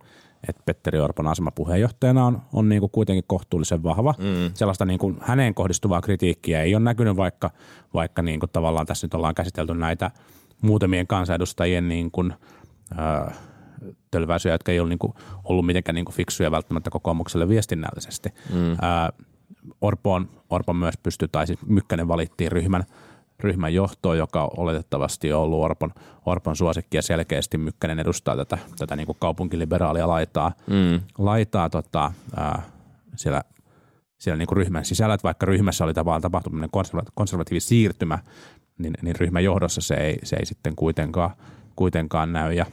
että 0.49 0.61
Petteri 0.65 0.99
Orpon 0.99 1.27
asema 1.27 1.51
puheenjohtajana 1.51 2.25
on, 2.25 2.41
on 2.53 2.69
niin 2.69 2.79
kuin 2.79 2.91
kuitenkin 2.91 3.23
kohtuullisen 3.27 3.83
vahva. 3.83 4.13
Mm. 4.17 4.51
Sellaista 4.53 4.85
niin 4.85 4.99
kuin 4.99 5.17
häneen 5.21 5.53
kohdistuvaa 5.53 6.01
kritiikkiä 6.01 6.61
ei 6.61 6.75
ole 6.75 6.83
näkynyt, 6.83 7.17
vaikka, 7.17 7.51
vaikka 7.93 8.21
niin 8.21 8.39
kuin 8.39 8.49
tavallaan 8.53 8.85
tässä 8.85 9.07
nyt 9.07 9.13
ollaan 9.13 9.35
käsitelty 9.35 9.73
näitä 9.73 10.11
muutamien 10.61 11.07
kansanedustajien 11.07 11.89
niin 11.89 12.11
kuin, 12.11 12.33
äh, 12.99 13.37
tölväisyjä, 14.11 14.53
jotka 14.53 14.71
ei 14.71 14.79
ole 14.79 14.89
niin 14.89 14.99
kuin 14.99 15.13
ollut 15.43 15.65
mitenkään 15.65 15.95
niin 15.95 16.05
kuin 16.05 16.15
fiksuja 16.15 16.51
välttämättä 16.51 16.89
kokoomukselle 16.89 17.49
viestinnällisesti. 17.49 18.29
Mm. 18.53 18.77
Ää, 18.81 19.09
Orpo, 19.81 20.13
on, 20.13 20.29
Orpo 20.49 20.73
myös 20.73 20.97
pystyy, 21.03 21.27
tai 21.27 21.47
siis 21.47 21.59
Mykkänen 21.65 22.07
valittiin 22.07 22.51
ryhmän, 22.51 22.83
ryhmän 23.39 23.73
johtoon, 23.73 24.17
joka 24.17 24.49
oletettavasti 24.57 25.33
on 25.33 25.41
ollut 25.41 25.63
Orpon, 25.63 25.93
Orpon 26.25 26.55
suosikki 26.55 26.97
ja 26.97 27.01
selkeästi 27.01 27.57
Mykkänen 27.57 27.99
edustaa 27.99 28.35
tätä, 28.35 28.57
tätä 28.77 28.95
niin 28.95 29.05
kuin 29.05 29.17
kaupunkiliberaalia 29.19 30.07
laitaa, 30.07 30.51
mm. 30.67 31.01
laitaa 31.17 31.69
tota, 31.69 32.11
ää, 32.35 32.61
siellä, 33.15 33.43
siellä 34.17 34.37
niin 34.37 34.47
kuin 34.47 34.57
ryhmän 34.57 34.85
sisällä, 34.85 35.13
että 35.13 35.23
vaikka 35.23 35.45
ryhmässä 35.45 35.83
oli 35.83 35.93
tavallaan 35.93 36.21
tapahtunut 36.21 36.71
konserva- 36.71 37.11
konservatiivi 37.13 37.59
siirtymä, 37.59 38.19
niin, 38.77 38.93
niin 39.01 39.15
ryhmän 39.15 39.43
johdossa 39.43 39.81
se 39.81 39.93
ei, 39.93 40.19
se 40.23 40.35
ei 40.35 40.45
sitten 40.45 40.75
kuitenkaan, 40.75 41.31
kuitenkaan 41.75 42.33
näy. 42.33 42.53
Ja, 42.53 42.65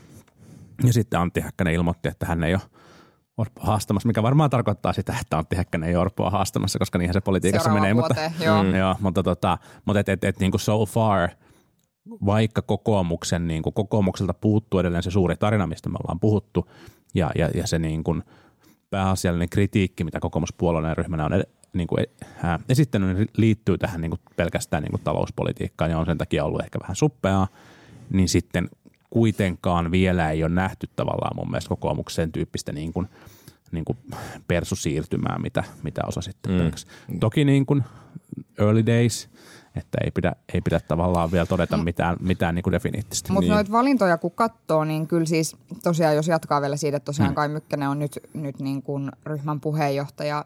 ja 0.85 0.93
sitten 0.93 1.21
Antti 1.21 1.41
Häkkänen 1.41 1.75
ilmoitti, 1.75 2.09
että 2.09 2.27
hän 2.27 2.43
ei 2.43 2.55
ole 2.55 2.63
Orpoa 3.37 3.65
haastamassa, 3.65 4.07
mikä 4.07 4.23
varmaan 4.23 4.51
tarkoittaa 4.51 4.93
sitä, 4.93 5.15
että 5.21 5.39
Antti 5.39 5.57
Häkkänen 5.57 5.89
ei 5.89 5.97
Orpoa 5.97 6.31
haastamassa, 6.31 6.79
koska 6.79 6.99
niinhän 6.99 7.15
se 7.15 7.21
politiikassa 7.21 7.65
Seuraavaan 7.65 7.83
menee. 7.83 7.95
Mutta, 7.95 8.15
vuoteen, 8.15 8.47
joo. 8.47 8.63
Mm, 8.63 8.75
joo, 8.75 8.97
mutta, 9.01 9.23
tota, 9.23 9.59
mutta 9.85 10.01
et, 10.01 10.09
et, 10.09 10.25
et, 10.25 10.41
niin 10.41 10.51
kuin 10.51 10.61
so 10.61 10.87
far, 10.87 11.29
vaikka 12.27 12.63
kokoomuksen, 12.63 13.49
niin 13.49 13.63
kuin 13.63 13.75
kokoomukselta 13.75 14.35
puuttuu 14.35 14.81
edelleen 14.81 15.03
se 15.03 15.11
suuri 15.11 15.37
tarina, 15.37 15.67
mistä 15.67 15.89
me 15.89 15.97
ollaan 16.05 16.21
puhuttu, 16.21 16.71
ja, 17.15 17.31
ja, 17.35 17.49
ja 17.55 17.67
se 17.67 17.79
niin 17.79 18.05
kuin 18.05 18.23
pääasiallinen 18.93 19.49
kritiikki, 19.49 20.05
mitä 20.05 20.21
kokoomuspuolueen 20.21 20.97
ryhmänä 20.97 21.25
on 21.25 21.43
niin 21.73 21.87
kuin, 21.89 22.07
ää, 22.43 22.61
esittänyt, 22.69 23.17
niin 23.17 23.29
liittyy 23.37 23.79
tähän 23.79 24.01
niin 24.01 24.11
kuin 24.11 24.21
pelkästään 24.37 24.83
niin 24.83 24.91
kuin 24.91 25.03
talouspolitiikkaan 25.05 25.91
ja 25.91 25.99
on 25.99 26.07
sen 26.07 26.19
takia 26.19 26.45
ollut 26.45 26.61
ehkä 26.61 26.79
vähän 26.83 26.97
suppeaa, 26.97 27.49
niin 28.11 28.29
sitten 28.29 28.69
kuitenkaan 29.11 29.91
vielä 29.91 30.31
ei 30.31 30.45
ole 30.45 30.55
nähty 30.55 30.89
tavallaan 30.97 31.37
mun 31.37 31.51
mielestä 31.51 31.69
kokoomuksen 31.69 32.33
tyyppistä 32.33 32.73
niin 32.73 32.93
kuin, 32.93 33.09
niin 33.71 33.85
kuin 33.85 33.99
persusiirtymää, 34.49 35.39
mitä, 35.39 35.65
mitä 35.83 36.01
osa 36.07 36.21
sitten 36.21 36.53
mm. 36.53 37.21
Toki 37.21 37.45
niin 37.45 37.67
kuin 37.67 37.85
early 38.59 38.87
days, 38.87 39.29
että 39.77 39.99
ei 40.05 40.11
pidä, 40.11 40.33
ei 40.55 40.61
pidä 40.61 40.81
tavallaan 40.81 41.33
vielä 41.33 41.47
todeta 41.47 41.77
mitään, 41.77 42.17
mitään 42.21 42.55
niin 42.55 42.63
kuin 42.63 42.73
definiittistä. 42.73 43.33
Mutta 43.33 43.45
Niin. 43.45 43.55
noita 43.55 43.73
valintoja 43.73 44.19
kun 44.19 44.31
katsoo, 44.31 44.85
niin 44.85 45.07
kyllä 45.07 45.27
siis 45.27 45.57
tosiaan, 45.83 46.17
jos 46.17 46.29
jatkaa 46.29 46.61
vielä 46.61 46.77
siitä, 46.77 46.97
että 46.97 47.05
tosiaan 47.05 47.35
Kai 47.35 47.49
Mykkänen 47.49 47.89
on 47.89 47.99
nyt, 47.99 48.19
nyt 48.35 48.59
niin 48.59 48.83
kuin 48.83 49.11
ryhmän 49.27 49.61
puheenjohtaja 49.61 50.45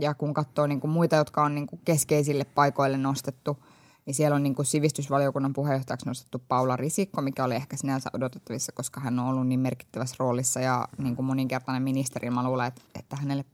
ja 0.00 0.14
kun 0.14 0.34
katsoo 0.34 0.66
niin 0.66 0.80
kuin 0.80 0.90
muita, 0.90 1.16
jotka 1.16 1.44
on 1.44 1.54
niin 1.54 1.66
kuin 1.66 1.80
keskeisille 1.84 2.44
paikoille 2.44 2.96
nostettu, 2.96 3.58
niin 4.06 4.14
siellä 4.14 4.34
on 4.34 4.42
niin 4.42 4.54
kuin 4.54 4.66
sivistysvaliokunnan 4.66 5.52
puheenjohtajaksi 5.52 6.06
nostettu 6.06 6.42
Paula 6.48 6.76
Risikko, 6.76 7.22
mikä 7.22 7.44
oli 7.44 7.54
ehkä 7.54 7.76
sinänsä 7.76 8.10
odotettavissa, 8.12 8.72
koska 8.72 9.00
hän 9.00 9.18
on 9.18 9.26
ollut 9.26 9.46
niin 9.46 9.60
merkittävässä 9.60 10.16
roolissa 10.18 10.60
ja 10.60 10.88
niin 10.98 11.16
kuin 11.16 11.26
moninkertainen 11.26 11.82
ministeri. 11.82 12.30
Mä 12.30 12.44
luulen, 12.44 12.66
että, 12.66 12.82
että 12.98 13.16
hänelle 13.16 13.44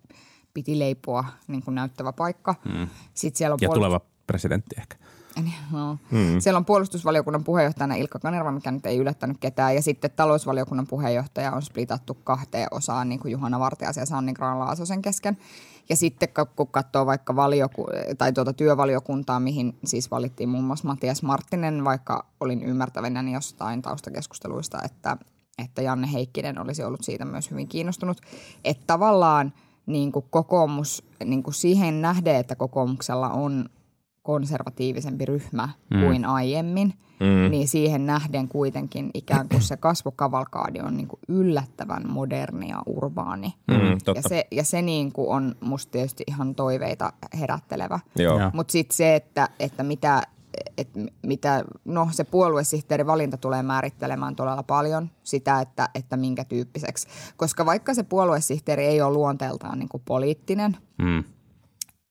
piti 0.54 0.78
leipoa 0.78 1.24
niin 1.48 1.62
kuin 1.62 1.74
näyttävä 1.74 2.12
paikka. 2.12 2.54
Mm. 2.64 2.88
Sitten 3.14 3.38
siellä 3.38 3.54
on 3.54 3.58
ja 3.60 3.68
puolustus- 3.68 3.74
tuleva 3.86 4.00
presidentti 4.26 4.76
ehkä. 4.78 4.96
No. 5.72 5.98
Mm. 6.10 6.40
Siellä 6.40 6.58
on 6.58 6.64
puolustusvaliokunnan 6.64 7.44
puheenjohtajana 7.44 7.94
Ilkka 7.94 8.18
Kanerva, 8.18 8.52
mikä 8.52 8.70
nyt 8.70 8.86
ei 8.86 8.98
yllättänyt 8.98 9.36
ketään. 9.40 9.74
Ja 9.74 9.82
sitten 9.82 10.10
talousvaliokunnan 10.16 10.86
puheenjohtaja 10.86 11.52
on 11.52 11.62
splitattu 11.62 12.14
kahteen 12.14 12.68
osaan, 12.70 13.08
niin 13.08 13.20
kuin 13.20 13.32
Juhana 13.32 13.58
Vartiaisen 13.58 14.02
ja 14.02 14.06
Sanni 14.06 14.32
Graan-Laasosen 14.32 15.02
kesken. 15.02 15.38
Ja 15.88 15.96
sitten 15.96 16.28
kun 16.56 16.68
katsoo 16.68 17.06
vaikka 17.06 17.36
valioku- 17.36 17.86
tai 18.18 18.32
tuota 18.32 18.52
työvaliokuntaa, 18.52 19.40
mihin 19.40 19.78
siis 19.84 20.10
valittiin 20.10 20.48
muun 20.48 20.64
muassa 20.64 20.88
Matias 20.88 21.22
Marttinen, 21.22 21.84
vaikka 21.84 22.26
olin 22.40 22.62
ymmärtävänäni 22.62 23.32
jostain 23.32 23.82
taustakeskusteluista, 23.82 24.78
että 24.84 25.16
että 25.58 25.82
Janne 25.82 26.12
Heikkinen 26.12 26.58
olisi 26.58 26.84
ollut 26.84 27.04
siitä 27.04 27.24
myös 27.24 27.50
hyvin 27.50 27.68
kiinnostunut. 27.68 28.20
Että 28.64 28.84
tavallaan 28.86 29.52
niin 29.86 30.12
kuin 30.12 30.24
kokoomus, 30.30 31.04
niin 31.24 31.42
kuin 31.42 31.54
siihen 31.54 32.02
nähden, 32.02 32.36
että 32.36 32.56
kokoomuksella 32.56 33.28
on 33.28 33.68
konservatiivisempi 34.24 35.24
ryhmä 35.24 35.68
mm. 35.90 36.00
kuin 36.00 36.24
aiemmin, 36.24 36.94
mm. 37.20 37.50
niin 37.50 37.68
siihen 37.68 38.06
nähden 38.06 38.48
kuitenkin 38.48 39.10
ikään 39.14 39.48
kuin 39.48 39.62
se 39.62 39.76
kasvukavalkaadi 39.76 40.80
on 40.80 40.96
niin 40.96 41.08
kuin 41.08 41.20
yllättävän 41.28 42.02
moderni 42.08 42.68
ja 42.68 42.82
urbaani. 42.86 43.54
Mm, 43.68 43.74
Ja 43.74 43.96
totta. 44.04 44.28
se, 44.28 44.46
ja 44.50 44.64
se 44.64 44.82
niin 44.82 45.12
kuin 45.12 45.28
on 45.28 45.54
musta 45.60 45.90
tietysti 45.92 46.24
ihan 46.26 46.54
toiveita 46.54 47.12
herättelevä. 47.40 48.00
Mutta 48.52 48.72
sitten 48.72 48.96
se, 48.96 49.14
että, 49.14 49.48
että 49.60 49.82
mitä, 49.82 50.22
et 50.78 50.88
mitä, 51.22 51.64
no 51.84 52.08
se 52.10 52.24
puoluesihteerin 52.24 53.06
valinta 53.06 53.36
tulee 53.36 53.62
määrittelemään 53.62 54.36
todella 54.36 54.62
paljon 54.62 55.10
sitä, 55.22 55.60
että, 55.60 55.88
että 55.94 56.16
minkä 56.16 56.44
tyyppiseksi. 56.44 57.08
Koska 57.36 57.66
vaikka 57.66 57.94
se 57.94 58.02
puoluesihteeri 58.02 58.84
ei 58.84 59.02
ole 59.02 59.14
luonteeltaan 59.14 59.78
niin 59.78 59.88
kuin 59.88 60.02
poliittinen, 60.06 60.76
Mm. 60.98 61.24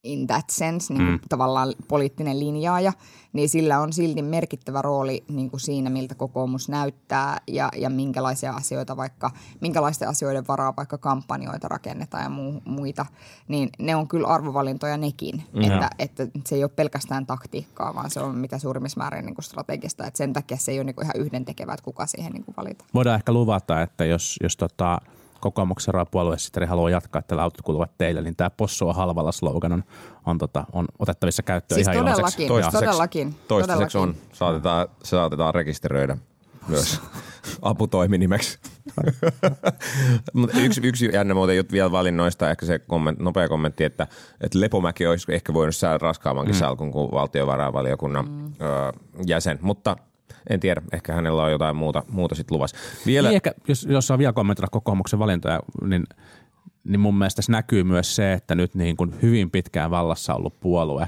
In 0.04 0.28
that 0.28 0.50
sense, 0.50 0.94
niin 0.94 1.06
kuin 1.06 1.12
mm. 1.12 1.20
tavallaan 1.30 1.74
poliittinen 1.88 2.40
linjaaja, 2.40 2.94
niin 3.34 3.50
sillä 3.50 3.80
on 3.80 3.94
silti 3.94 4.22
merkittävä 4.22 4.82
rooli 4.82 5.24
niin 5.30 5.50
kuin 5.50 5.60
siinä, 5.60 5.90
miltä 5.90 6.16
kokoomus 6.16 6.70
näyttää 6.70 7.42
ja, 7.48 7.70
ja 7.78 7.90
minkälaisia 7.90 8.54
asioita 8.54 8.98
vaikka, 8.98 9.32
minkälaisten 9.62 10.10
asioiden 10.10 10.48
varaa 10.48 10.74
vaikka 10.78 10.98
kampanjoita 10.98 11.68
rakennetaan 11.68 12.24
ja 12.24 12.30
muu, 12.30 12.62
muita, 12.66 13.06
niin 13.48 13.70
ne 13.80 13.96
on 13.96 14.08
kyllä 14.08 14.28
arvovalintoja 14.28 14.98
nekin, 14.98 15.44
mm. 15.54 15.62
että, 15.62 15.90
että 16.00 16.28
se 16.46 16.56
ei 16.56 16.64
ole 16.64 16.72
pelkästään 16.76 17.26
taktiikkaa, 17.26 17.96
vaan 17.96 18.12
se 18.12 18.20
on 18.20 18.36
mitä 18.36 18.58
suurimmissa 18.58 19.00
määrin 19.00 19.26
niin 19.26 19.36
kuin 19.36 19.46
strategista, 19.46 20.08
että 20.08 20.18
sen 20.18 20.34
takia 20.34 20.58
se 20.58 20.72
ei 20.72 20.78
ole 20.78 20.84
niin 20.84 20.96
kuin 20.96 21.06
ihan 21.06 21.26
yhdentekevä, 21.26 21.74
että 21.74 21.84
kuka 21.84 22.06
siihen 22.06 22.32
niin 22.32 22.46
kuin 22.46 22.56
valita. 22.58 22.86
Voidaan 22.94 23.16
ehkä 23.16 23.32
luvata, 23.32 23.82
että 23.82 24.06
jos, 24.06 24.40
jos 24.44 24.58
tota, 24.58 25.02
kokoomuksen 25.44 25.86
seuraava 25.86 26.10
puoluesihteeri 26.12 26.68
haluaa 26.68 26.90
jatkaa, 26.90 27.20
että 27.20 27.28
tällä 27.28 27.44
autot 27.44 27.62
kuluvat 27.62 27.98
teille, 27.98 28.22
niin 28.22 28.36
tämä 28.36 28.50
possu 28.50 28.88
on 28.88 28.96
halvalla 28.96 29.32
slogan 29.32 29.72
on, 29.72 29.84
on, 30.26 30.38
tota, 30.38 30.66
on 30.72 30.86
otettavissa 31.00 31.44
käyttöön 31.44 31.76
Siis 31.76 31.88
ihan 31.88 31.98
ilmaiseksi. 31.98 32.48
todellakin, 32.48 32.48
Toistaiseksi, 32.48 32.86
todellakin. 32.86 33.36
toistaiseksi 33.48 33.98
on. 33.98 34.08
todellakin. 34.10 34.36
Saatetaan, 34.38 34.88
se 35.04 35.10
saatetaan 35.10 35.56
rekisteröidä 35.56 36.18
myös 36.68 37.02
aputoiminimeksi. 37.62 38.60
Mutta 40.34 40.60
yksi, 40.60 40.82
yksi 40.84 41.10
jännä 41.14 41.34
muuten 41.34 41.58
juttu 41.58 41.74
vielä 41.74 41.92
valinnoista, 41.92 42.50
ehkä 42.50 42.66
se 42.66 42.80
komment, 42.80 43.20
nopea 43.20 43.50
kommentti, 43.50 43.84
että, 43.84 44.08
että 44.42 44.60
Lepomäki 44.60 45.08
olisi 45.08 45.34
ehkä 45.34 45.54
voinut 45.54 45.76
saada 45.76 45.98
raskaammankin 45.98 46.56
mm. 46.56 46.60
salkun 46.60 46.92
kuin 46.92 47.12
valtiovarainvaliokunnan 47.12 48.30
mm. 48.30 48.46
ö, 48.46 48.94
jäsen, 49.26 49.60
mutta 49.62 49.98
en 50.50 50.60
tiedä, 50.60 50.82
ehkä 50.94 51.14
hänellä 51.14 51.44
on 51.44 51.52
jotain 51.52 51.76
muuta, 51.76 52.04
muuta 52.12 52.36
sitten 52.36 52.56
luvassa. 52.56 52.78
Vielä, 53.06 53.28
Niin 53.28 53.36
ehkä, 53.36 53.54
jos, 53.68 53.88
jos 53.90 54.08
saa 54.08 54.18
vielä 54.18 54.34
kommentoida 54.34 54.68
kokoomuksen 54.68 55.20
valintoja, 55.20 55.60
niin, 55.82 56.04
niin 56.84 57.00
mun 57.00 57.18
mielestä 57.18 57.36
tässä 57.36 57.52
näkyy 57.52 57.84
myös 57.84 58.16
se, 58.16 58.34
että 58.34 58.56
nyt 58.56 58.76
niin 58.76 58.98
kuin 58.98 59.16
hyvin 59.22 59.52
pitkään 59.52 59.92
vallassa 59.92 60.36
ollut 60.36 60.60
puolue 60.60 61.08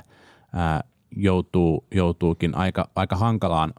ää, 0.54 0.84
joutuu, 1.16 1.86
joutuukin 1.92 2.56
aika, 2.56 2.90
aika 2.96 3.16
hankalaan 3.16 3.74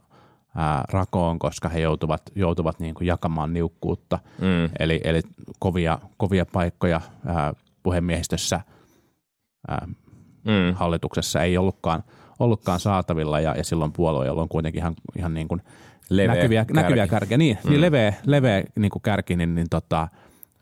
ää, 0.55 0.83
rakoon, 0.89 1.39
koska 1.39 1.69
he 1.69 1.79
joutuvat, 1.79 2.21
joutuvat 2.35 2.79
niin 2.79 2.95
kuin 2.95 3.07
jakamaan 3.07 3.53
niukkuutta. 3.53 4.19
Mm. 4.41 4.69
Eli, 4.79 5.01
eli 5.03 5.21
kovia, 5.59 5.99
kovia 6.17 6.45
paikkoja 6.45 7.01
ää, 7.25 7.53
puhemiehistössä 7.83 8.61
ää, 9.67 9.87
mm, 10.43 10.73
hallituksessa 10.75 11.41
ei 11.41 11.57
ollutkaan, 11.57 12.03
ollutkaan 12.39 12.79
saatavilla 12.79 13.39
ja, 13.39 13.55
ja 13.57 13.63
silloin 13.63 13.93
puolueella 13.93 14.41
on 14.41 14.49
kuitenkin 14.49 14.79
ihan, 14.79 14.95
ihan 15.17 15.33
niin 15.33 15.47
kuin 15.47 15.61
Leveä 16.09 16.35
näkyviä, 16.35 16.65
kärki. 16.65 16.73
näkyviä 16.73 17.07
kärkiä. 17.07 17.37
Niin, 17.37 17.57
mm. 17.63 17.69
niin 17.69 17.81
leveä, 17.81 18.13
leveä 18.25 18.63
niin 18.75 18.91
kuin 18.91 19.01
kärki, 19.01 19.35
niin, 19.35 19.55
niin 19.55 19.67
tota, 19.69 20.07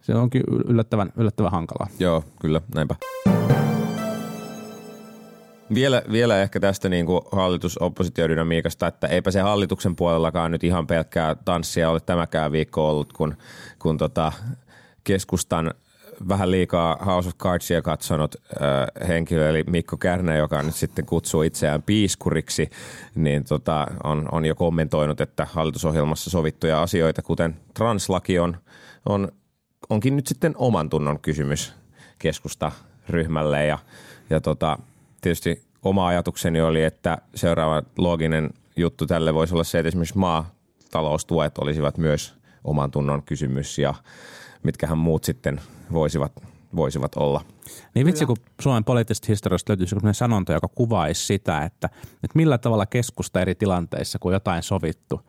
se 0.02 0.16
onkin 0.16 0.44
yllättävän, 0.68 1.12
yllättävän 1.18 1.52
hankalaa. 1.52 1.88
Joo, 2.00 2.24
kyllä, 2.42 2.62
näinpä. 2.76 2.96
Vielä, 5.74 6.02
vielä 6.12 6.42
ehkä 6.42 6.60
tästä 6.60 6.90
niin 6.90 7.06
kuin 7.06 7.22
hallitus-oppositiodynamiikasta, 7.32 8.88
että 8.88 9.08
eipä 9.08 9.32
se 9.32 9.42
hallituksen 9.42 9.96
puolellakaan 9.96 10.52
nyt 10.52 10.64
ihan 10.64 10.88
pelkkää 10.88 11.36
tanssia 11.36 11.90
ole 11.90 12.00
tämäkään 12.00 12.52
viikko 12.52 12.90
ollut, 12.90 13.14
kun, 13.14 13.38
kun 13.80 13.98
tota 13.98 14.32
keskustan 15.04 15.74
vähän 16.30 16.52
liikaa 16.52 16.98
House 17.06 17.30
of 17.30 17.36
Cardsia 17.38 17.82
katsonut 17.82 18.36
äh, 18.36 19.08
henkilö, 19.08 19.50
eli 19.50 19.64
Mikko 19.68 19.98
Kärnä, 19.98 20.36
joka 20.36 20.64
nyt 20.64 20.76
sitten 20.76 21.06
kutsuu 21.06 21.42
itseään 21.42 21.84
piiskuriksi, 21.84 22.70
niin 23.16 23.44
tota, 23.44 23.88
on, 24.04 24.30
on 24.32 24.46
jo 24.46 24.56
kommentoinut, 24.56 25.22
että 25.22 25.48
hallitusohjelmassa 25.52 26.30
sovittuja 26.30 26.82
asioita, 26.82 27.22
kuten 27.22 27.56
translaki 27.74 28.40
on, 28.40 28.58
on 29.06 29.32
onkin 29.90 30.16
nyt 30.16 30.28
sitten 30.28 30.54
oman 30.58 30.90
tunnon 30.90 31.20
kysymys 31.20 31.74
keskusta 32.20 32.72
ryhmälle 33.10 33.66
ja, 33.66 33.78
ja 34.30 34.42
tota, 34.42 34.80
tietysti 35.22 35.64
oma 35.84 36.08
ajatukseni 36.08 36.62
oli, 36.62 36.84
että 36.84 37.18
seuraava 37.36 37.84
looginen 37.98 38.50
juttu 38.76 39.06
tälle 39.06 39.34
voisi 39.34 39.54
olla 39.54 39.64
se, 39.64 39.80
että 39.80 39.88
esimerkiksi 39.88 40.18
maataloustuet 40.18 41.58
olisivat 41.58 41.98
myös 41.98 42.34
oman 42.64 42.92
tunnon 42.92 43.24
kysymys 43.24 43.78
ja 43.78 43.94
mitkähän 44.64 44.98
muut 44.98 45.24
sitten 45.24 45.62
voisivat, 45.94 46.32
voisivat 46.76 47.16
olla. 47.16 47.42
Niin 47.96 48.06
vitsi, 48.06 48.26
kun 48.26 48.38
Suomen 48.62 48.84
poliittisesta 48.84 49.26
historiasta 49.28 49.72
löytyisi 49.72 49.90
sellainen 49.90 50.14
sanonta, 50.14 50.54
joka 50.54 50.68
kuvaisi 50.68 51.26
sitä, 51.26 51.64
että, 51.64 51.90
että 52.14 52.36
millä 52.36 52.58
tavalla 52.58 52.86
keskusta 52.86 53.42
eri 53.42 53.56
tilanteissa, 53.56 54.20
kun 54.20 54.34
jotain 54.34 54.64
sovittu, 54.64 55.22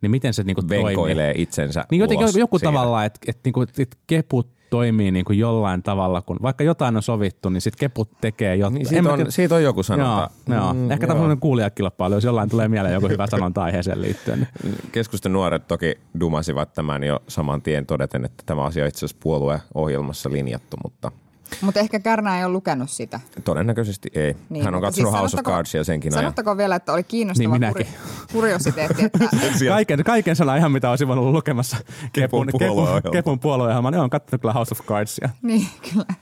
niin 0.00 0.10
miten 0.10 0.34
se 0.34 0.42
niinku 0.42 0.62
toimii. 0.62 0.84
Venkoilee 0.84 1.34
itsensä 1.36 1.84
Niin 1.90 2.00
jotenkin 2.00 2.28
joku 2.38 2.58
siitä. 2.58 2.72
tavalla, 2.72 3.04
että, 3.04 3.20
että, 3.26 3.40
niinku, 3.44 3.62
että 3.62 3.96
keput 4.06 4.61
toimii 4.72 5.10
niinku 5.10 5.32
jollain 5.32 5.82
tavalla, 5.82 6.22
kun 6.22 6.38
vaikka 6.42 6.64
jotain 6.64 6.96
on 6.96 7.02
sovittu, 7.02 7.48
niin 7.48 7.60
sitten 7.60 7.78
keput 7.78 8.10
tekee 8.20 8.56
jotain. 8.56 8.74
Niin 8.74 8.86
siitä, 8.86 9.12
on, 9.12 9.32
siitä 9.32 9.54
on 9.54 9.62
joku 9.62 9.82
sanonta. 9.82 10.30
Joo, 10.48 10.58
joo. 10.58 10.74
Mm, 10.74 10.90
Ehkä 10.90 11.06
tämmöinen 11.06 11.40
kuulijakilpailu, 11.40 12.14
jos 12.14 12.24
jollain 12.24 12.48
tulee 12.48 12.68
mieleen 12.68 12.94
joku 12.94 13.08
hyvä 13.08 13.26
sanonta 13.26 13.62
aiheeseen 13.62 14.02
liittyen. 14.02 14.48
Niin. 14.62 14.76
Keskustan 14.92 15.32
nuoret 15.32 15.68
toki 15.68 15.98
dumasivat 16.20 16.72
tämän 16.72 17.04
jo 17.04 17.20
saman 17.28 17.62
tien 17.62 17.86
todeten, 17.86 18.24
että 18.24 18.42
tämä 18.46 18.64
asia 18.64 18.84
on 18.84 18.88
itse 18.88 18.98
asiassa 18.98 19.20
puolueohjelmassa 19.22 20.30
linjattu, 20.32 20.76
mutta 20.82 21.12
Mutta 21.60 21.80
ehkä 21.80 22.00
Kärnä 22.00 22.38
ei 22.38 22.44
ole 22.44 22.52
lukenut 22.52 22.90
sitä. 22.90 23.20
todennäköisesti 23.44 24.08
ei. 24.14 24.36
Niin, 24.48 24.64
Hän 24.64 24.74
on 24.74 24.78
mutta 24.78 24.86
katsonut 24.86 25.10
siis 25.10 25.20
House 25.20 25.36
of 25.36 25.42
Cardsia 25.44 25.84
senkin 25.84 26.12
ajan. 26.14 26.22
Sanottakoon 26.22 26.56
vielä, 26.56 26.76
että 26.76 26.92
oli 26.92 27.02
kiinnostava 27.04 27.58
Niin 27.58 27.72
kuri- 27.72 27.86
kuriositeetti, 28.32 29.04
että, 29.04 29.18
Kaiken, 29.68 30.04
kaiken 30.04 30.36
sana 30.36 30.56
ihan 30.56 30.72
mitä 30.72 30.90
olisin 30.90 31.08
voinut 31.08 31.24
lukemassa 31.32 31.76
Kepun, 32.12 32.46
Kepun. 32.58 32.86
Kepun 33.12 33.38
puolueohjelma. 33.40 33.90
Ne 33.90 34.00
on 34.00 34.10
katsonut 34.10 34.40
kyllä 34.40 34.52
House 34.54 34.74
of 34.74 34.86
Cardsia. 34.86 35.28
niin 35.42 35.66
kyllä. 35.92 36.14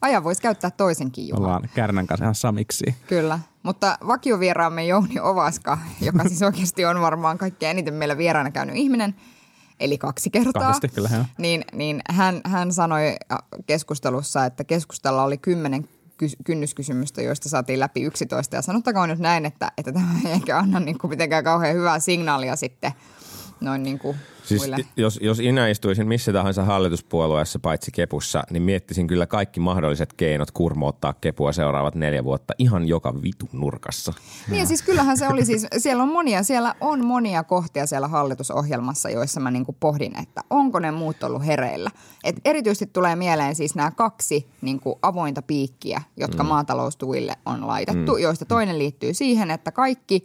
Ajan 0.00 0.24
voisi 0.24 0.42
käyttää 0.42 0.70
toisenkin 0.70 1.28
Juha. 1.28 1.40
Ollaan 1.40 1.68
Kärnän 1.74 2.06
kanssa 2.06 2.24
ihan 2.24 2.34
samiksi. 2.34 2.94
Kyllä, 3.06 3.38
mutta 3.62 3.98
vakiovieraamme 4.06 4.86
Jouni 4.86 5.20
Ovaska, 5.20 5.78
joka 6.00 6.24
siis 6.28 6.42
oikeasti 6.42 6.84
on 6.84 7.00
varmaan 7.00 7.38
kaikkein 7.38 7.70
eniten 7.70 7.94
meillä 7.94 8.18
vieraana 8.18 8.50
käynyt 8.50 8.76
ihminen, 8.76 9.14
eli 9.80 9.98
kaksi 9.98 10.30
kertaa. 10.30 10.62
Kahdesti 10.62 10.88
kyllä. 10.88 11.24
Niin, 11.38 11.64
niin 11.72 12.00
hän, 12.10 12.40
hän 12.44 12.72
sanoi 12.72 13.16
keskustelussa, 13.66 14.44
että 14.44 14.64
keskustella 14.64 15.22
oli 15.22 15.38
kymmenen 15.38 15.88
kys- 16.24 16.36
kynnyskysymystä, 16.44 17.22
joista 17.22 17.48
saatiin 17.48 17.80
läpi 17.80 18.02
11. 18.02 18.56
Ja 18.56 18.62
sanottakoon 18.62 19.08
nyt 19.08 19.18
näin, 19.18 19.46
että, 19.46 19.72
että 19.78 19.92
tämä 19.92 20.08
ei 20.24 20.32
ehkä 20.32 20.58
anna 20.58 20.80
niin 20.80 20.98
kuin 20.98 21.10
mitenkään 21.10 21.44
kauhean 21.44 21.74
hyvää 21.74 21.98
signaalia 21.98 22.56
sitten 22.56 22.92
noin 23.60 23.82
niin 23.82 23.98
kuin 23.98 24.16
Siis 24.48 24.70
jos, 24.96 25.18
jos 25.22 25.38
minä 25.38 25.68
istuisin 25.68 26.08
missä 26.08 26.32
tahansa 26.32 26.64
hallituspuolueessa 26.64 27.58
paitsi 27.58 27.90
kepussa, 27.90 28.42
niin 28.50 28.62
miettisin 28.62 29.06
kyllä 29.06 29.26
kaikki 29.26 29.60
mahdolliset 29.60 30.12
keinot 30.12 30.50
kurmoottaa 30.50 31.14
kepua 31.20 31.52
seuraavat 31.52 31.94
neljä 31.94 32.24
vuotta 32.24 32.54
ihan 32.58 32.88
joka 32.88 33.14
vitun 33.22 33.48
nurkassa. 33.52 34.12
Niin 34.48 34.60
ja 34.60 34.66
siis 34.66 34.82
kyllähän 34.82 35.18
se 35.18 35.28
oli 35.28 35.44
siis, 35.44 35.66
siellä 35.78 36.02
on 36.02 36.08
monia, 36.08 36.42
siellä 36.42 36.74
on 36.80 37.06
monia 37.06 37.44
kohtia 37.44 37.86
siellä 37.86 38.08
hallitusohjelmassa, 38.08 39.10
joissa 39.10 39.40
mä 39.40 39.50
niinku 39.50 39.76
pohdin, 39.80 40.18
että 40.22 40.40
onko 40.50 40.78
ne 40.78 40.90
muut 40.90 41.22
ollut 41.22 41.46
hereillä. 41.46 41.90
Et 42.24 42.36
erityisesti 42.44 42.86
tulee 42.86 43.16
mieleen 43.16 43.54
siis 43.54 43.74
nämä 43.74 43.90
kaksi 43.90 44.46
niinku 44.60 44.98
avointa 45.02 45.42
piikkiä, 45.42 46.02
jotka 46.16 46.42
mm. 46.42 46.48
maataloustuille 46.48 47.36
on 47.46 47.66
laitettu, 47.66 48.14
mm. 48.14 48.22
joista 48.22 48.44
toinen 48.44 48.78
liittyy 48.78 49.14
siihen, 49.14 49.50
että 49.50 49.72
kaikki 49.72 50.24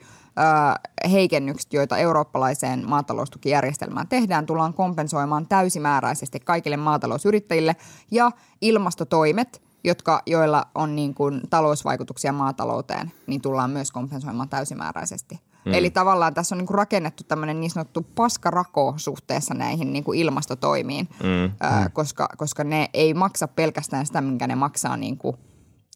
heikennykset, 1.12 1.74
joita 1.74 1.98
eurooppalaiseen 1.98 2.90
maataloustukijärjestelmään 2.90 4.08
tehdään, 4.08 4.46
tullaan 4.46 4.74
kompensoimaan 4.74 5.48
täysimääräisesti 5.48 6.40
kaikille 6.40 6.78
maatalousyrittäjille 6.78 7.76
ja 8.12 8.32
ilmastotoimet, 8.62 9.62
jotka, 9.84 10.22
joilla 10.26 10.68
on 10.76 10.96
niin 10.96 11.14
kuin 11.14 11.42
talousvaikutuksia 11.50 12.34
maatalouteen, 12.34 13.12
niin 13.28 13.42
tullaan 13.42 13.70
myös 13.70 13.92
kompensoimaan 13.92 14.50
täysimääräisesti. 14.50 15.40
Mm. 15.66 15.74
Eli 15.74 15.90
tavallaan 15.90 16.34
tässä 16.34 16.56
on 16.56 16.58
niin 16.58 16.68
kuin 16.68 16.78
rakennettu 16.78 17.24
tämmöinen 17.24 17.60
niin 17.60 17.72
sanottu 17.72 18.06
paskarako 18.16 18.94
suhteessa 18.98 19.54
näihin 19.54 19.94
niin 19.94 20.04
kuin 20.04 20.20
ilmastotoimiin, 20.20 21.10
mm. 21.24 21.44
Ö, 21.44 21.90
koska, 21.94 22.30
koska 22.38 22.64
ne 22.64 22.90
ei 22.94 23.14
maksa 23.14 23.48
pelkästään 23.48 24.06
sitä, 24.06 24.22
minkä 24.22 24.48
ne 24.48 24.56
maksaa 24.56 24.98
niin 24.98 25.18
kuin 25.18 25.38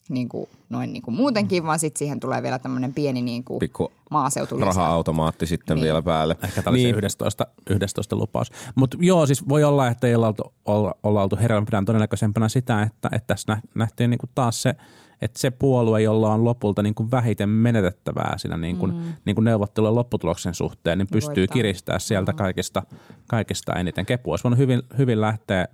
niin 0.09 0.29
kuin, 0.29 0.49
noin 0.69 0.93
niin 0.93 1.01
kuin 1.03 1.15
muutenkin, 1.15 1.65
vaan 1.65 1.79
sitten 1.79 1.99
siihen 1.99 2.19
tulee 2.19 2.43
vielä 2.43 2.59
tämmöinen 2.59 2.93
pieni 2.93 3.21
niin 3.21 3.43
kuin 3.43 3.59
Pikku 3.59 3.91
maaseutu 4.11 4.57
raha-automaatti 4.57 5.45
sitten 5.45 5.75
Niin. 5.75 5.83
vielä 5.83 6.01
päälle. 6.01 6.37
Ehkä 6.43 6.61
tämä 6.61 6.75
niin, 6.77 6.95
se 6.95 6.99
11, 6.99 7.47
11 7.69 8.15
lupaus. 8.15 8.51
Mutta 8.75 8.97
joo, 9.01 9.25
siis 9.25 9.49
voi 9.49 9.63
olla, 9.63 9.87
että 9.87 10.07
ei 10.07 10.15
olla 10.15 10.27
oltu, 10.27 10.53
olla, 10.65 10.95
olla 11.03 11.23
oltu. 11.23 11.37
Pidän 11.65 11.85
todennäköisempänä 11.85 12.49
sitä, 12.49 12.81
että, 12.81 13.09
että 13.11 13.27
tässä 13.27 13.53
nä- 13.55 13.61
nähtiin 13.75 14.09
niinku 14.09 14.27
taas 14.35 14.61
se, 14.61 14.75
että 15.21 15.39
se 15.39 15.51
puolue, 15.51 16.01
jolla 16.01 16.33
on 16.33 16.43
lopulta 16.43 16.83
niinku 16.83 17.11
vähiten 17.11 17.49
menetettävää 17.49 18.37
siinä 18.37 18.57
niinku, 18.57 18.87
mm. 18.87 19.13
niinku 19.25 19.41
neuvottelujen 19.41 19.95
lopputuloksen 19.95 20.53
suhteen, 20.53 20.97
niin 20.97 21.07
pystyy 21.11 21.41
Voittaa. 21.41 21.53
kiristää 21.53 21.99
sieltä 21.99 22.33
kaikista, 22.33 22.83
kaikista 23.27 23.73
eniten. 23.73 24.05
Kepu 24.05 24.31
olisi 24.31 24.43
voinut 24.43 24.59
hyvin, 24.59 24.81
hyvin 24.97 25.21
lähteä 25.21 25.67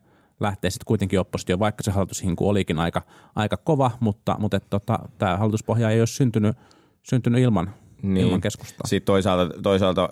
lähtee 0.43 0.71
sitten 0.71 0.85
kuitenkin 0.85 1.19
oppositio, 1.19 1.59
vaikka 1.59 1.83
se 1.83 1.91
hallitushinku 1.91 2.49
olikin 2.49 2.79
aika, 2.79 3.01
aika 3.35 3.57
kova, 3.57 3.91
mutta, 3.99 4.35
mutta 4.39 4.57
et 4.57 4.69
tota, 4.69 4.99
tämä 5.17 5.37
hallituspohja 5.37 5.89
ei 5.89 6.01
ole 6.01 6.07
syntynyt, 6.07 6.57
syntynyt 7.03 7.41
ilman, 7.41 7.73
niin. 8.01 8.25
ilman 8.25 8.41
keskustaa. 8.41 8.87
Sitten 8.87 9.05
toisaalta, 9.05 9.61
toisaalta 9.61 10.09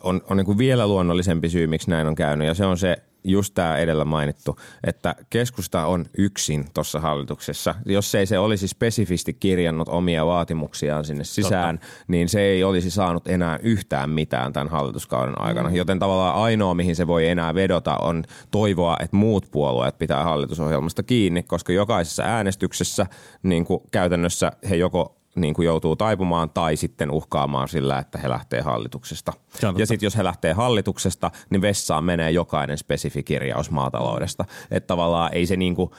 on, 0.00 0.20
on 0.30 0.36
niin 0.36 0.46
kuin 0.46 0.58
vielä 0.58 0.86
luonnollisempi 0.86 1.48
syy, 1.48 1.66
miksi 1.66 1.90
näin 1.90 2.06
on 2.06 2.14
käynyt, 2.14 2.48
ja 2.48 2.54
se 2.54 2.66
on 2.66 2.78
se 2.78 2.96
just 3.24 3.54
tämä 3.54 3.76
edellä 3.76 4.04
mainittu, 4.04 4.58
että 4.86 5.14
keskusta 5.30 5.86
on 5.86 6.04
yksin 6.18 6.64
tuossa 6.74 7.00
hallituksessa. 7.00 7.74
Jos 7.86 8.14
ei 8.14 8.26
se 8.26 8.38
olisi 8.38 8.68
spesifisti 8.68 9.32
kirjannut 9.32 9.88
omia 9.88 10.26
vaatimuksiaan 10.26 11.04
sinne 11.04 11.24
sisään, 11.24 11.78
Totta. 11.78 11.92
niin 12.08 12.28
se 12.28 12.40
ei 12.40 12.64
olisi 12.64 12.90
saanut 12.90 13.28
enää 13.28 13.58
yhtään 13.62 14.10
mitään 14.10 14.52
tämän 14.52 14.68
hallituskauden 14.68 15.40
aikana. 15.40 15.68
Mm. 15.68 15.74
Joten 15.74 15.98
tavallaan 15.98 16.34
ainoa, 16.34 16.74
mihin 16.74 16.96
se 16.96 17.06
voi 17.06 17.28
enää 17.28 17.54
vedota, 17.54 17.96
on 17.96 18.24
toivoa, 18.50 18.96
että 19.00 19.16
muut 19.16 19.46
puolueet 19.50 19.98
pitää 19.98 20.24
hallitusohjelmasta 20.24 21.02
kiinni, 21.02 21.42
koska 21.42 21.72
jokaisessa 21.72 22.22
äänestyksessä 22.22 23.06
niin 23.42 23.64
kuin 23.64 23.80
käytännössä 23.90 24.52
he 24.70 24.76
joko 24.76 25.21
niin 25.34 25.54
kuin 25.54 25.66
joutuu 25.66 25.96
taipumaan 25.96 26.50
tai 26.50 26.76
sitten 26.76 27.10
uhkaamaan 27.10 27.68
sillä, 27.68 27.98
että 27.98 28.18
he 28.18 28.28
lähtee 28.28 28.60
hallituksesta. 28.60 29.32
Ja 29.78 29.86
sitten 29.86 30.06
jos 30.06 30.16
he 30.16 30.24
lähtee 30.24 30.52
hallituksesta, 30.52 31.30
niin 31.50 31.62
vessaan 31.62 32.04
menee 32.04 32.30
jokainen 32.30 32.78
spesifi 32.78 33.22
kirjaus 33.22 33.70
maataloudesta. 33.70 34.44
Että 34.70 34.86
tavallaan 34.86 35.34
ei 35.34 35.46
se, 35.46 35.56
niinku, 35.56 35.94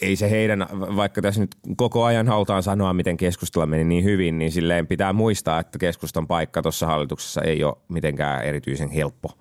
ei 0.00 0.16
se 0.16 0.30
heidän, 0.30 0.66
vaikka 0.72 1.22
tässä 1.22 1.40
nyt 1.40 1.56
koko 1.76 2.04
ajan 2.04 2.28
halutaan 2.28 2.62
sanoa, 2.62 2.92
miten 2.92 3.16
keskustella 3.16 3.66
meni 3.66 3.84
niin 3.84 4.04
hyvin, 4.04 4.38
niin 4.38 4.52
silleen 4.52 4.86
pitää 4.86 5.12
muistaa, 5.12 5.60
että 5.60 5.78
keskustan 5.78 6.26
paikka 6.26 6.62
tuossa 6.62 6.86
hallituksessa 6.86 7.42
ei 7.42 7.64
ole 7.64 7.76
mitenkään 7.88 8.44
erityisen 8.44 8.90
helppo 8.90 9.38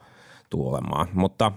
tulemaan. 0.51 1.07
Mutta 1.13 1.51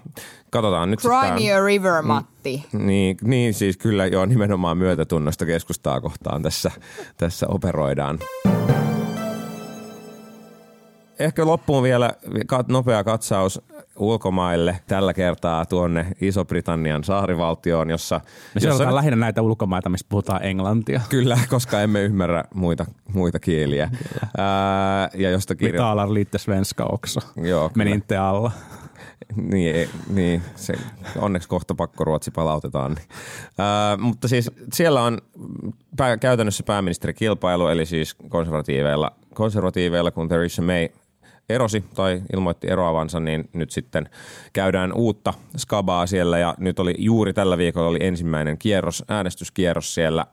katsotaan 0.50 0.90
nyt. 0.90 1.00
Cry 1.00 1.10
sitten 1.26 1.42
me 1.42 1.52
a 1.52 1.64
river, 1.64 2.02
Matti. 2.02 2.64
niin, 2.72 3.16
niin 3.22 3.54
siis 3.54 3.76
kyllä 3.76 4.06
joo 4.06 4.26
nimenomaan 4.26 4.78
myötätunnosta 4.78 5.46
keskustaa 5.46 6.00
kohtaan 6.00 6.42
tässä, 6.42 6.70
tässä 7.16 7.46
operoidaan. 7.48 8.18
Ehkä 11.18 11.46
loppuun 11.46 11.82
vielä 11.82 12.12
kat- 12.52 12.64
nopea 12.68 13.04
katsaus 13.04 13.60
ulkomaille 13.96 14.80
tällä 14.86 15.14
kertaa 15.14 15.66
tuonne 15.66 16.06
Iso-Britannian 16.20 17.04
saarivaltioon, 17.04 17.90
jossa... 17.90 18.20
Me 18.24 18.30
jossa 18.54 18.68
seurataan 18.68 18.94
lähinnä 18.94 19.16
näitä 19.16 19.42
ulkomaita, 19.42 19.88
mistä 19.88 20.08
puhutaan 20.08 20.44
englantia. 20.44 21.00
Kyllä, 21.08 21.38
koska 21.48 21.80
emme 21.80 22.02
ymmärrä 22.02 22.44
muita, 22.54 22.84
muita 23.14 23.38
kieliä. 23.38 23.90
Ää, 24.38 25.10
ja 25.14 25.30
josta 25.30 25.54
Vi 25.54 25.58
kirja... 25.58 25.80
talar 25.80 26.14
lite 26.14 26.38
svenska 26.38 26.86
också. 26.92 27.20
Joo, 27.36 27.70
Men 27.74 27.84
kyllä. 27.86 27.94
inte 27.94 28.16
alla. 28.16 28.52
Niin, 29.52 29.88
niin 30.08 30.42
se, 30.56 30.74
onneksi 31.18 31.48
kohta 31.48 31.74
pakko 31.74 32.04
Ruotsi 32.04 32.30
palautetaan. 32.30 32.94
Niin. 32.94 33.08
Mutta 34.00 34.28
siis 34.28 34.50
siellä 34.72 35.02
on 35.02 35.18
pää, 35.96 36.16
käytännössä 36.16 36.62
pääministerikilpailu, 36.62 37.68
eli 37.68 37.86
siis 37.86 38.14
konservatiiveilla, 38.28 39.12
konservatiiveilla 39.34 40.10
kun 40.10 40.28
Theresa 40.28 40.62
May 40.62 40.88
erosi 41.48 41.84
tai 41.94 42.22
ilmoitti 42.32 42.70
eroavansa, 42.70 43.20
niin 43.20 43.48
nyt 43.52 43.70
sitten 43.70 44.08
käydään 44.52 44.92
uutta 44.92 45.34
skabaa 45.56 46.06
siellä 46.06 46.38
ja 46.38 46.54
nyt 46.58 46.78
oli 46.78 46.94
juuri 46.98 47.32
tällä 47.32 47.58
viikolla 47.58 47.88
oli 47.88 47.98
ensimmäinen 48.00 48.58
kierros, 48.58 49.04
äänestyskierros 49.08 49.94
siellä, 49.94 50.26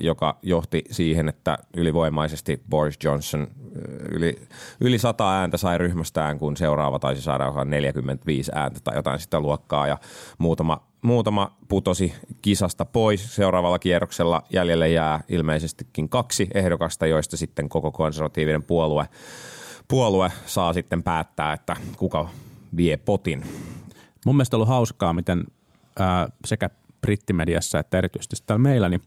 joka 0.00 0.38
johti 0.42 0.84
siihen, 0.90 1.28
että 1.28 1.58
ylivoimaisesti 1.76 2.62
Boris 2.70 2.98
Johnson 3.04 3.46
yli, 4.10 4.42
yli 4.80 4.98
100 4.98 5.38
ääntä 5.40 5.56
sai 5.56 5.78
ryhmästään, 5.78 6.38
kun 6.38 6.56
seuraava 6.56 6.98
taisi 6.98 7.22
saada 7.22 7.44
jotain 7.44 7.70
45 7.70 8.52
ääntä 8.54 8.80
tai 8.84 8.96
jotain 8.96 9.20
sitä 9.20 9.40
luokkaa 9.40 9.86
ja 9.86 9.98
muutama, 10.38 10.86
muutama 11.02 11.56
putosi 11.68 12.14
kisasta 12.42 12.84
pois. 12.84 13.34
Seuraavalla 13.34 13.78
kierroksella 13.78 14.42
jäljelle 14.52 14.88
jää 14.88 15.20
ilmeisestikin 15.28 16.08
kaksi 16.08 16.48
ehdokasta, 16.54 17.06
joista 17.06 17.36
sitten 17.36 17.68
koko 17.68 17.92
konservatiivinen 17.92 18.62
puolue 18.62 19.08
puolue 19.88 20.32
saa 20.46 20.72
sitten 20.72 21.02
päättää, 21.02 21.52
että 21.52 21.76
kuka 21.96 22.28
vie 22.76 22.96
potin. 22.96 23.44
Mun 24.26 24.36
mielestä 24.36 24.56
on 24.56 24.58
ollut 24.58 24.68
hauskaa, 24.68 25.12
miten 25.12 25.44
ää, 25.98 26.28
sekä 26.44 26.70
brittimediassa 27.00 27.78
että 27.78 27.98
erityisesti 27.98 28.36
täällä 28.46 28.62
meillä 28.62 28.88
niin 28.88 29.02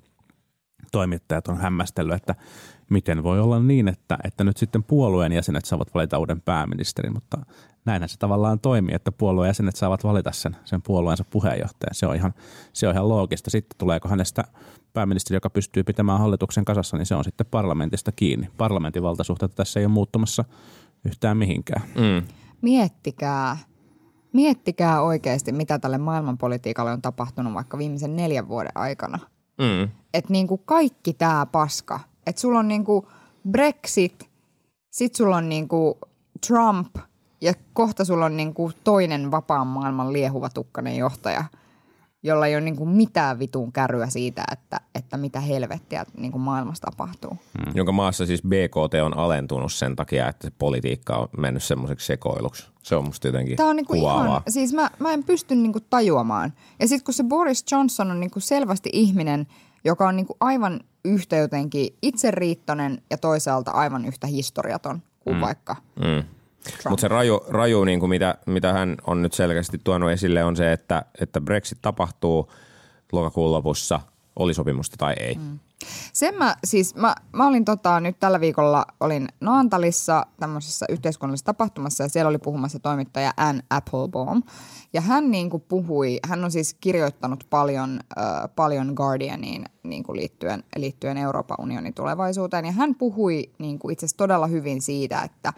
toimittajat 0.96 1.48
on 1.48 1.58
hämmästellyt, 1.58 2.16
että 2.16 2.36
miten 2.90 3.24
voi 3.24 3.40
olla 3.40 3.60
niin, 3.60 3.88
että, 3.88 4.18
että 4.24 4.44
nyt 4.44 4.58
sitten 4.58 4.84
puolueen 4.84 5.32
jäsenet 5.32 5.66
saavat 5.66 5.94
valita 5.94 6.20
uuden 6.20 6.42
pääministerin, 6.42 7.14
mutta 7.14 7.38
näinhän 7.86 8.10
se 8.10 8.18
tavallaan 8.18 8.60
toimii, 8.60 8.96
että 8.96 9.12
puolueen 9.12 9.50
jäsenet 9.50 9.76
saavat 9.76 10.04
valita 10.04 10.32
sen, 10.32 10.56
sen 10.66 10.82
puolueensa 10.82 11.24
puheenjohtajan. 11.30 11.96
Se 11.96 12.08
on, 12.08 12.16
ihan, 12.16 12.34
se 12.74 12.88
on 12.88 12.94
ihan 12.94 13.10
loogista. 13.10 13.50
Sitten 13.50 13.78
tuleeko 13.78 14.10
hänestä 14.10 14.44
pääministeri, 14.94 15.36
joka 15.36 15.50
pystyy 15.50 15.84
pitämään 15.84 16.20
hallituksen 16.20 16.66
kasassa, 16.66 16.98
niin 16.98 17.06
se 17.06 17.16
on 17.16 17.24
sitten 17.24 17.48
parlamentista 17.52 18.12
kiinni. 18.12 18.50
Parlamentin 18.58 19.04
valtasuhteita 19.04 19.56
tässä 19.56 19.80
ei 19.80 19.86
ole 19.86 19.94
muuttumassa 19.94 20.46
yhtään 21.06 21.38
mihinkään. 21.38 21.82
Mm. 21.96 22.28
Miettikää, 22.62 23.58
miettikää 24.34 25.02
oikeasti, 25.02 25.52
mitä 25.52 25.80
tälle 25.80 25.98
maailmanpolitiikalle 25.98 26.92
on 26.92 27.02
tapahtunut 27.02 27.54
vaikka 27.54 27.78
viimeisen 27.78 28.16
neljän 28.16 28.48
vuoden 28.48 28.72
aikana. 28.76 29.20
Mm. 29.58 29.90
Että 30.14 30.32
niinku 30.32 30.58
kaikki 30.58 31.14
tämä 31.14 31.46
paska, 31.46 32.00
että 32.28 32.42
sulla 32.42 32.60
on 32.60 32.68
niinku 32.68 33.08
Brexit, 33.50 34.30
sit 34.92 35.16
sulla 35.16 35.38
on 35.38 35.50
niinku 35.50 36.00
Trump 36.48 36.96
ja 37.42 37.54
kohta 37.74 38.06
sulla 38.06 38.26
on 38.26 38.38
niinku 38.38 38.72
toinen 38.84 39.32
vapaan 39.32 39.68
maailman 39.68 40.14
liehuva 40.14 40.50
tukkanen 40.50 40.98
johtaja, 40.98 41.44
jolla 42.26 42.48
ei 42.48 42.56
ole 42.56 42.62
niinku 42.62 42.86
mitään 42.86 43.40
vitun 43.40 43.72
kärryä 43.72 44.10
siitä, 44.10 44.44
että, 44.52 44.80
että 44.96 45.18
mitä 45.18 45.40
helvettiä 45.40 46.06
niinku 46.18 46.40
maailmassa 46.40 46.82
tapahtuu. 46.92 47.32
Mm. 47.32 47.72
Jonka 47.76 47.92
maassa 47.92 48.26
siis 48.26 48.42
BKT 48.42 48.94
on 49.06 49.18
alentunut 49.18 49.74
sen 49.74 49.96
takia, 49.96 50.30
että 50.30 50.48
se 50.48 50.54
politiikka 50.58 51.16
on 51.18 51.28
mennyt 51.38 51.64
semmoiseksi 51.64 52.06
sekoiluksi. 52.06 52.68
Se 52.84 52.96
on 52.96 53.06
musta 53.06 53.28
jotenkin 53.28 53.58
Tämä 53.58 53.70
on 53.70 53.76
niinku 53.76 53.94
kuvaavaa. 53.94 54.26
ihan, 54.26 54.42
siis 54.48 54.74
mä, 54.74 54.90
mä 55.00 55.14
en 55.14 55.24
pysty 55.24 55.56
niinku 55.56 55.80
tajuamaan. 55.80 56.54
Ja 56.80 56.88
sitten 56.88 57.06
kun 57.06 57.14
se 57.14 57.24
Boris 57.24 57.66
Johnson 57.72 58.12
on 58.12 58.20
niinku 58.20 58.40
selvästi 58.40 58.90
ihminen, 58.94 59.48
joka 59.84 60.08
on 60.08 60.16
niinku 60.16 60.38
aivan 60.40 60.80
yhtä 61.06 61.36
jotenkin 61.36 61.96
itseriittoinen 62.02 63.02
ja 63.10 63.18
toisaalta 63.18 63.72
aivan 63.72 64.06
yhtä 64.06 64.28
historiaton 64.28 65.02
kuin 65.20 65.36
mm. 65.36 65.42
vaikka 65.42 65.76
Mm. 66.00 66.24
Mutta 66.90 67.02
se 67.02 67.08
raju, 67.08 67.46
raju 67.48 67.84
niin 67.84 68.00
kuin 68.00 68.10
mitä, 68.10 68.36
mitä 68.46 68.74
hän 68.74 68.96
on 69.08 69.22
nyt 69.22 69.34
selkeästi 69.34 69.82
tuonut 69.84 70.12
esille 70.12 70.44
on 70.44 70.56
se, 70.56 70.72
että, 70.72 71.06
että 71.22 71.42
Brexit 71.42 71.78
tapahtuu 71.82 72.52
lokakuun 73.12 73.52
lopussa, 73.52 74.00
oli 74.36 74.54
sopimusta 74.54 74.96
tai 74.98 75.14
ei. 75.20 75.36
Mm. 75.36 75.60
Sen 76.14 76.36
mä, 76.36 76.56
siis 76.64 76.96
mä, 76.96 77.16
mä 77.34 77.48
olin 77.48 77.66
tota, 77.66 78.00
nyt 78.00 78.20
tällä 78.20 78.40
viikolla, 78.40 78.86
olin 79.00 79.28
Naantalissa 79.40 80.26
tämmöisessä 80.40 80.86
yhteiskunnallisessa 80.90 81.46
tapahtumassa 81.46 82.04
ja 82.04 82.10
siellä 82.10 82.30
oli 82.30 82.38
puhumassa 82.38 82.80
toimittaja 82.80 83.34
Ann 83.38 83.62
Applebaum. 83.70 84.44
Ja 84.94 85.02
hän 85.02 85.32
niin 85.32 85.50
kuin 85.50 85.64
puhui, 85.68 86.20
hän 86.28 86.44
on 86.44 86.52
siis 86.52 86.74
kirjoittanut 86.74 87.44
paljon, 87.50 88.00
äh, 88.18 88.26
paljon 88.56 88.94
Guardianiin 88.96 89.66
niin 89.84 90.04
kuin 90.04 90.16
liittyen, 90.16 90.64
liittyen 90.76 91.18
Euroopan 91.18 91.58
unionin 91.60 91.94
tulevaisuuteen. 91.94 92.66
Ja 92.66 92.72
hän 92.72 92.96
puhui 92.96 93.50
niin 93.58 93.80
kuin 93.80 93.94
itse 93.94 94.06
asiassa 94.06 94.18
todella 94.18 94.48
hyvin 94.48 94.82
siitä, 94.82 95.22
että 95.22 95.54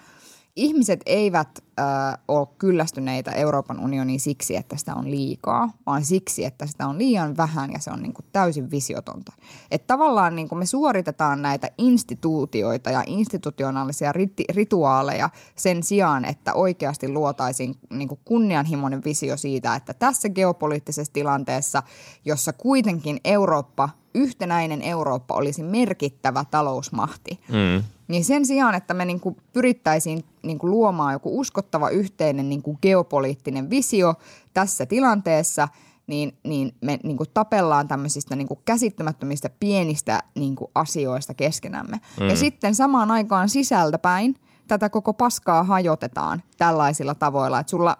ihmiset 0.58 1.02
eivät 1.06 1.64
äh, 1.80 1.86
ole 2.28 2.48
kyllästyneitä 2.58 3.32
Euroopan 3.32 3.80
unioniin 3.80 4.20
siksi, 4.20 4.56
että 4.56 4.78
sitä 4.78 4.96
on 4.96 5.12
liikaa, 5.12 5.70
vaan 5.86 6.06
siksi, 6.06 6.46
että 6.46 6.66
sitä 6.66 6.88
on 6.88 6.98
liian 6.98 7.38
vähän 7.38 7.72
ja 7.72 7.80
se 7.80 7.92
on 7.92 8.02
niin 8.02 8.14
kuin 8.14 8.26
täysin 8.32 8.72
visiotonta. 8.72 9.34
Että 9.72 9.88
tavallaan 9.88 10.36
niin 10.36 10.50
kuin 10.50 10.60
me 10.60 10.66
suoritetaan 10.66 11.42
näitä 11.42 11.70
instituutioita 11.78 12.90
ja 12.90 13.04
institutionaalisia 13.08 14.12
riti- 14.12 14.54
rituaaleja 14.54 15.30
sen 15.56 15.84
sijaan, 15.84 16.26
että 16.26 16.54
oikeasti 16.54 17.10
luotaisiin 17.10 17.76
niin 17.90 18.08
kuin 18.08 18.20
kunnianhimoinen 18.26 19.04
visio 19.04 19.38
siitä, 19.38 19.76
että 19.76 19.94
tässä 19.94 20.30
geopoliittisessa 20.30 21.14
tilanteessa, 21.14 21.84
jossa 22.26 22.54
kuitenkin 22.54 23.20
Eurooppa, 23.24 23.90
yhtenäinen 24.18 24.82
Eurooppa 24.82 25.36
olisi 25.36 25.64
merkittävä 25.64 26.46
talousmahti, 26.52 27.40
Mm. 27.50 27.84
niin 28.08 28.26
sen 28.26 28.46
sijaan, 28.46 28.76
että 28.76 28.94
me 28.94 29.06
niin 29.06 29.20
kuin 29.20 29.38
pyrittäisiin 29.54 30.24
niin 30.44 30.60
kuin 30.60 30.72
luomaan 30.72 31.14
joku 31.14 31.40
uskottava 31.40 31.90
yhteinen 31.90 32.50
niin 32.50 32.62
kuin 32.62 32.78
geopoliittinen 32.82 33.70
visio 33.70 34.14
tässä 34.54 34.86
tilanteessa, 34.86 35.68
niin, 36.08 36.38
niin 36.44 36.76
me 36.82 37.00
niin 37.04 37.18
kuin 37.18 37.30
tapellaan 37.34 37.88
tämmöisistä 37.88 38.36
niin 38.36 38.48
kuin 38.48 38.60
käsittämättömistä 38.66 39.50
pienistä 39.60 40.24
niin 40.36 40.56
kuin 40.56 40.72
asioista 40.76 41.34
keskenämme. 41.34 42.00
Mm. 42.20 42.30
Ja 42.30 42.36
sitten 42.36 42.76
samaan 42.76 43.12
aikaan 43.12 43.50
sisältäpäin 43.50 44.36
tätä 44.68 44.90
koko 44.90 45.14
paskaa 45.14 45.64
hajotetaan 45.64 46.44
tällaisilla 46.58 47.16
tavoilla, 47.16 47.60
että 47.60 47.70
sulla 47.72 47.98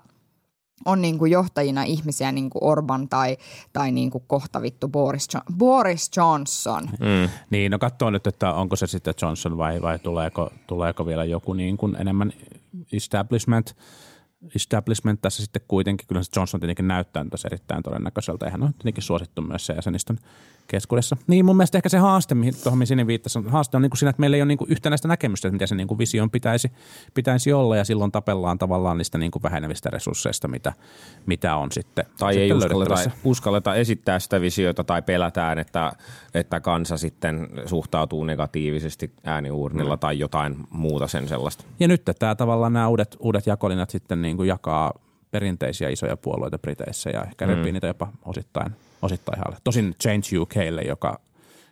on 0.86 1.02
niin 1.02 1.18
kuin 1.18 1.32
johtajina 1.32 1.84
ihmisiä 1.84 2.32
niin 2.32 2.50
kuin 2.50 2.64
Orban 2.64 3.10
tai, 3.10 3.38
tai 3.74 3.92
niin 3.92 4.12
kuin 4.12 4.24
kohta 4.28 4.62
vittu 4.62 4.88
Boris, 4.88 5.28
jo- 5.34 5.54
Boris 5.58 6.12
Johnson. 6.18 6.84
Mm. 6.84 7.30
Niin, 7.50 7.72
no 7.72 7.80
katsoo 7.80 8.10
nyt, 8.10 8.28
että 8.28 8.54
onko 8.54 8.76
se 8.76 8.88
sitten 8.88 9.14
Johnson 9.22 9.58
vai, 9.58 9.82
vai 9.82 10.00
tuleeko, 10.00 10.50
tuleeko 10.68 11.06
vielä 11.06 11.26
joku 11.26 11.54
niin 11.54 11.78
kuin 11.78 11.96
enemmän 12.00 12.34
establishment, 12.92 13.76
establishment 14.56 15.22
tässä 15.22 15.44
sitten 15.44 15.62
kuitenkin. 15.68 16.08
Kyllä 16.08 16.24
se 16.24 16.32
Johnson 16.36 16.60
tietenkin 16.60 16.88
näyttää 16.88 17.26
tässä 17.30 17.48
erittäin 17.48 17.84
todennäköiseltä 17.84 18.46
ja 18.46 18.52
hän 18.52 18.64
on 18.64 18.74
tietenkin 18.74 19.04
suosittu 19.04 19.42
myös 19.42 19.66
se 19.66 19.74
jäsenistön 19.74 20.18
keskuudessa. 20.68 21.18
Niin 21.28 21.46
mun 21.46 21.58
mielestä 21.58 21.78
ehkä 21.78 21.90
se 21.90 21.98
haaste, 21.98 22.36
mihin 22.36 22.54
tuohon 22.64 22.88
sinne 22.88 23.08
viittasi, 23.08 23.40
haaste 23.48 23.78
on 23.78 23.82
niin 23.82 23.90
kuin 23.90 23.98
siinä, 23.98 24.10
että 24.10 24.20
meillä 24.20 24.38
ei 24.38 24.42
ole 24.42 24.48
niin 24.48 24.58
kuin 24.58 24.72
yhtenäistä 24.72 25.08
näkemystä, 25.08 25.48
että 25.48 25.54
mitä 25.54 25.68
se 25.68 25.76
niin 25.76 25.88
kuin 25.88 25.98
vision 25.98 26.32
pitäisi, 26.32 26.72
pitäisi 27.14 27.54
olla 27.54 27.76
ja 27.78 27.84
silloin 27.84 28.12
tapellaan 28.12 28.58
tavallaan 28.58 28.98
niistä 28.98 29.18
niin 29.18 29.32
kuin 29.32 29.44
vähenevistä 29.44 29.90
resursseista, 29.90 30.48
mitä, 30.48 30.74
mitä 31.26 31.56
on 31.56 31.72
sitten 31.72 32.06
Tai 32.18 32.34
sitten 32.34 32.44
ei 32.44 32.54
uskalleta, 32.54 33.12
uskalleta 33.24 33.76
esittää 33.76 34.20
sitä 34.20 34.42
visiota 34.42 34.84
tai 34.84 35.02
pelätään, 35.02 35.60
että, 35.60 35.92
että 36.34 36.60
kansa 36.60 36.98
sitten 36.98 37.48
suhtautuu 37.66 38.24
negatiivisesti 38.24 39.12
ääniuurnilla 39.24 39.96
Mm. 39.96 40.00
tai 40.00 40.20
jotain 40.20 40.58
muuta 40.70 41.08
sen 41.08 41.28
sellaista. 41.28 41.64
Ja 41.80 41.88
nyt 41.88 42.02
tämä 42.20 42.36
tavallaan 42.36 42.74
nämä 42.74 42.88
uudet, 42.88 43.18
uudet 43.20 43.48
jakolinnat 43.48 43.90
sitten 43.90 44.22
niin 44.22 44.38
kuin 44.38 44.48
jakaa 44.48 44.94
perinteisiä 45.38 45.90
isoja 45.90 46.18
puolueita 46.18 46.60
Briteissä 46.60 47.10
ja 47.10 47.24
ehkä 47.24 47.46
repii 47.46 47.72
niitä 47.72 47.88
jopa 47.88 48.08
osittain, 48.26 48.72
osittain 49.02 49.48
alle. 49.48 49.58
Tosin 49.64 49.96
Change 50.04 50.38
UKlle, 50.40 50.82
joka, 50.82 51.20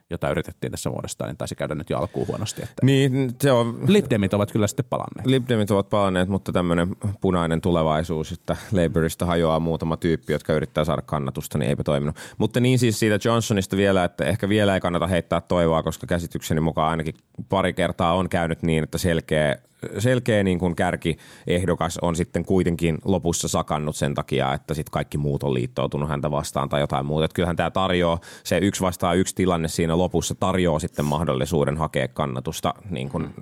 jota 0.10 0.30
yritettiin 0.30 0.72
tässä 0.72 0.92
vuodesta, 0.92 1.26
niin 1.26 1.38
taisi 1.38 1.56
käydä 1.56 1.76
nyt 1.76 1.90
jo 1.90 1.98
alkuun 1.98 2.28
huonosti. 2.28 2.62
Että 2.64 2.86
Niin, 2.86 3.36
se 3.42 3.52
on 3.52 3.80
Lib 3.88 4.06
Demit 4.10 4.34
ovat 4.34 4.52
kyllä 4.52 4.68
sitten 4.68 4.86
palanneet. 4.90 5.26
Libdemit 5.26 5.72
ovat 5.72 5.90
palanneet, 5.90 6.30
mutta 6.30 6.52
tämmöinen 6.52 6.96
punainen 7.22 7.62
tulevaisuus, 7.62 8.32
että 8.32 8.58
Labourista 8.72 9.26
hajoaa 9.26 9.60
muutama 9.60 9.98
tyyppi, 9.98 10.34
jotka 10.34 10.54
yrittää 10.54 10.86
saada 10.86 11.02
kannatusta, 11.02 11.58
niin 11.58 11.70
eipä 11.70 11.84
toiminut. 11.84 12.16
Mutta 12.38 12.60
niin 12.60 12.80
siis 12.80 13.00
siitä 13.00 13.28
Johnsonista 13.28 13.78
vielä, 13.78 14.04
että 14.04 14.26
ehkä 14.26 14.50
vielä 14.50 14.74
ei 14.74 14.82
kannata 14.82 15.08
heittää 15.08 15.42
toivoa, 15.42 15.84
koska 15.84 16.08
käsitykseni 16.08 16.62
mukaan 16.62 16.90
ainakin 16.90 17.16
pari 17.50 17.74
kertaa 17.74 18.14
on 18.14 18.30
käynyt 18.30 18.64
niin, 18.64 18.84
että 18.84 18.98
selkeä 18.98 19.56
selkeä 20.00 20.44
niin 20.44 20.60
kuin 20.60 20.76
kärkiehdokas 20.76 21.98
on 22.02 22.16
sitten 22.16 22.46
kuitenkin 22.46 22.98
lopussa 23.06 23.48
sakannut 23.48 23.96
sen 23.96 24.14
takia, 24.14 24.54
että 24.54 24.74
sitten 24.74 24.92
kaikki 24.92 25.18
muut 25.18 25.44
on 25.44 25.54
liittoutunut 25.54 26.10
häntä 26.10 26.32
vastaan 26.32 26.70
tai 26.70 26.82
jotain 26.82 27.06
muuta. 27.06 27.26
Että 27.26 27.36
kyllähän 27.36 27.56
tämä 27.56 27.72
tarjoaa, 27.72 28.20
se 28.44 28.58
yksi 28.58 28.82
vastaan 28.82 29.18
yksi 29.18 29.36
tilanne 29.36 29.68
siinä 29.68 29.98
lopussa 29.98 30.36
tarjoaa 30.36 30.80
sitten 30.80 31.06
mahdollisuuden 31.06 31.78
hakea 31.78 32.08
kannatusta 32.08 32.74
niin 32.90 33.10
kuin 33.10 33.34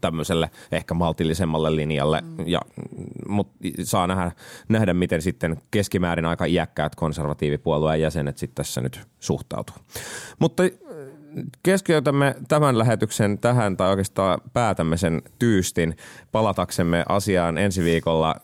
tämmöiselle 0.00 0.50
ehkä 0.72 0.94
maltillisemmalle 0.94 1.76
linjalle, 1.76 2.22
ja, 2.46 2.60
mutta 3.28 3.68
saa 3.82 4.06
nähdä, 4.06 4.32
nähdä, 4.68 4.94
miten 4.94 5.22
sitten 5.22 5.60
keskimäärin 5.70 6.24
aika 6.24 6.44
iäkkäät 6.44 6.94
konservatiivipuolueen 6.94 8.00
jäsenet 8.00 8.38
sitten 8.38 8.54
tässä 8.54 8.80
nyt 8.80 9.00
suhtautuu. 9.20 9.76
Mutta 10.38 10.62
keskeytämme 11.62 12.34
tämän 12.48 12.78
lähetyksen 12.78 13.38
tähän 13.38 13.76
tai 13.76 13.90
oikeastaan 13.90 14.40
päätämme 14.52 14.96
sen 14.96 15.22
tyystin 15.38 15.96
palataksemme 16.32 17.04
asiaan 17.08 17.58
ensi 17.58 17.84
viikolla 17.84 18.34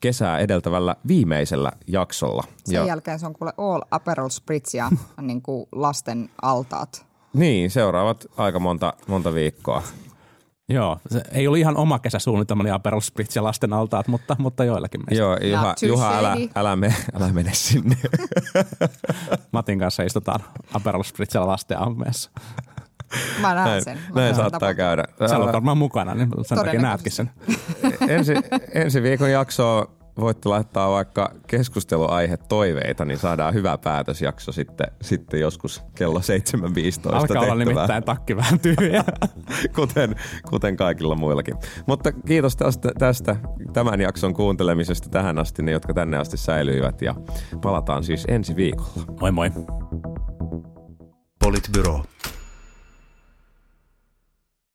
kesää 0.00 0.38
edeltävällä 0.38 0.96
viimeisellä 1.08 1.72
jaksolla. 1.86 2.44
Sen 2.64 2.86
jälkeen 2.86 3.18
se 3.18 3.26
on 3.26 3.32
kuule 3.32 3.52
all 3.58 3.82
Aperol 3.90 4.28
Spritz 4.28 4.74
ja 4.74 4.90
niin 5.20 5.42
kuin 5.42 5.68
lasten 5.72 6.30
altaat. 6.42 7.06
Niin, 7.32 7.70
seuraavat 7.70 8.26
aika 8.36 8.58
monta, 8.58 8.94
monta 9.06 9.34
viikkoa. 9.34 9.82
Joo, 10.68 10.98
se 11.10 11.22
ei 11.32 11.46
ollut 11.46 11.58
ihan 11.58 11.76
oma 11.76 11.98
kesäsuunnitelmani 11.98 12.70
Aperol 12.70 13.00
Spritz 13.00 13.36
ja 13.36 13.44
lasten 13.44 13.72
altaat, 13.72 14.08
mutta, 14.08 14.36
mutta 14.38 14.64
joillakin 14.64 15.00
meistä. 15.00 15.22
Joo, 15.22 15.36
Juha, 15.36 15.74
Juha 15.82 16.18
älä, 16.18 16.36
älä, 16.54 16.76
me, 16.76 16.94
älä 17.14 17.28
mene 17.32 17.50
sinne. 17.54 17.96
Matin 19.52 19.78
kanssa 19.78 20.02
istutaan 20.02 20.40
Aperol 20.74 21.02
Spritzillä 21.02 21.46
lasten 21.46 21.78
ammeessa. 21.78 22.30
Mä 23.40 23.54
näen 23.54 23.68
Näin, 23.68 23.84
sen. 23.84 23.98
Mä 24.14 24.20
näin 24.20 24.34
saattaa 24.34 24.50
tapahtuman. 24.60 24.76
käydä. 24.76 25.04
Sä 25.28 25.36
olet 25.38 25.52
varmaan 25.52 25.78
mukana, 25.78 26.14
niin 26.14 26.28
sen 26.42 26.58
takia 26.58 26.80
näetkin 26.82 27.12
sen. 27.12 27.30
ensi, 28.08 28.34
ensi 28.74 29.02
viikon 29.02 29.30
jaksoa 29.30 29.90
voitte 30.20 30.48
laittaa 30.48 30.90
vaikka 30.90 31.30
keskusteluaihe 31.46 32.36
toiveita, 32.36 33.04
niin 33.04 33.18
saadaan 33.18 33.54
hyvä 33.54 33.78
päätösjakso 33.78 34.52
sitten, 34.52 34.86
sitten 35.02 35.40
joskus 35.40 35.82
kello 35.94 36.18
7.15 36.18 37.16
Alkaa 37.16 37.42
olla 37.42 37.54
nimittäin 37.54 38.04
takki 38.04 38.36
vähän 38.36 38.60
tyhjä. 38.60 39.04
kuten, 39.76 40.14
kuten 40.50 40.76
kaikilla 40.76 41.14
muillakin. 41.14 41.54
Mutta 41.86 42.12
kiitos 42.12 42.56
tästä, 42.56 42.90
tästä 42.98 43.36
tämän 43.72 44.00
jakson 44.00 44.34
kuuntelemisesta 44.34 45.08
tähän 45.08 45.38
asti, 45.38 45.62
ne 45.62 45.72
jotka 45.72 45.94
tänne 45.94 46.16
asti 46.16 46.36
säilyivät 46.36 47.02
ja 47.02 47.14
palataan 47.62 48.04
siis 48.04 48.24
ensi 48.28 48.56
viikolla. 48.56 49.04
Moi 49.20 49.32
moi. 49.32 49.50
Politbyro. 51.38 52.02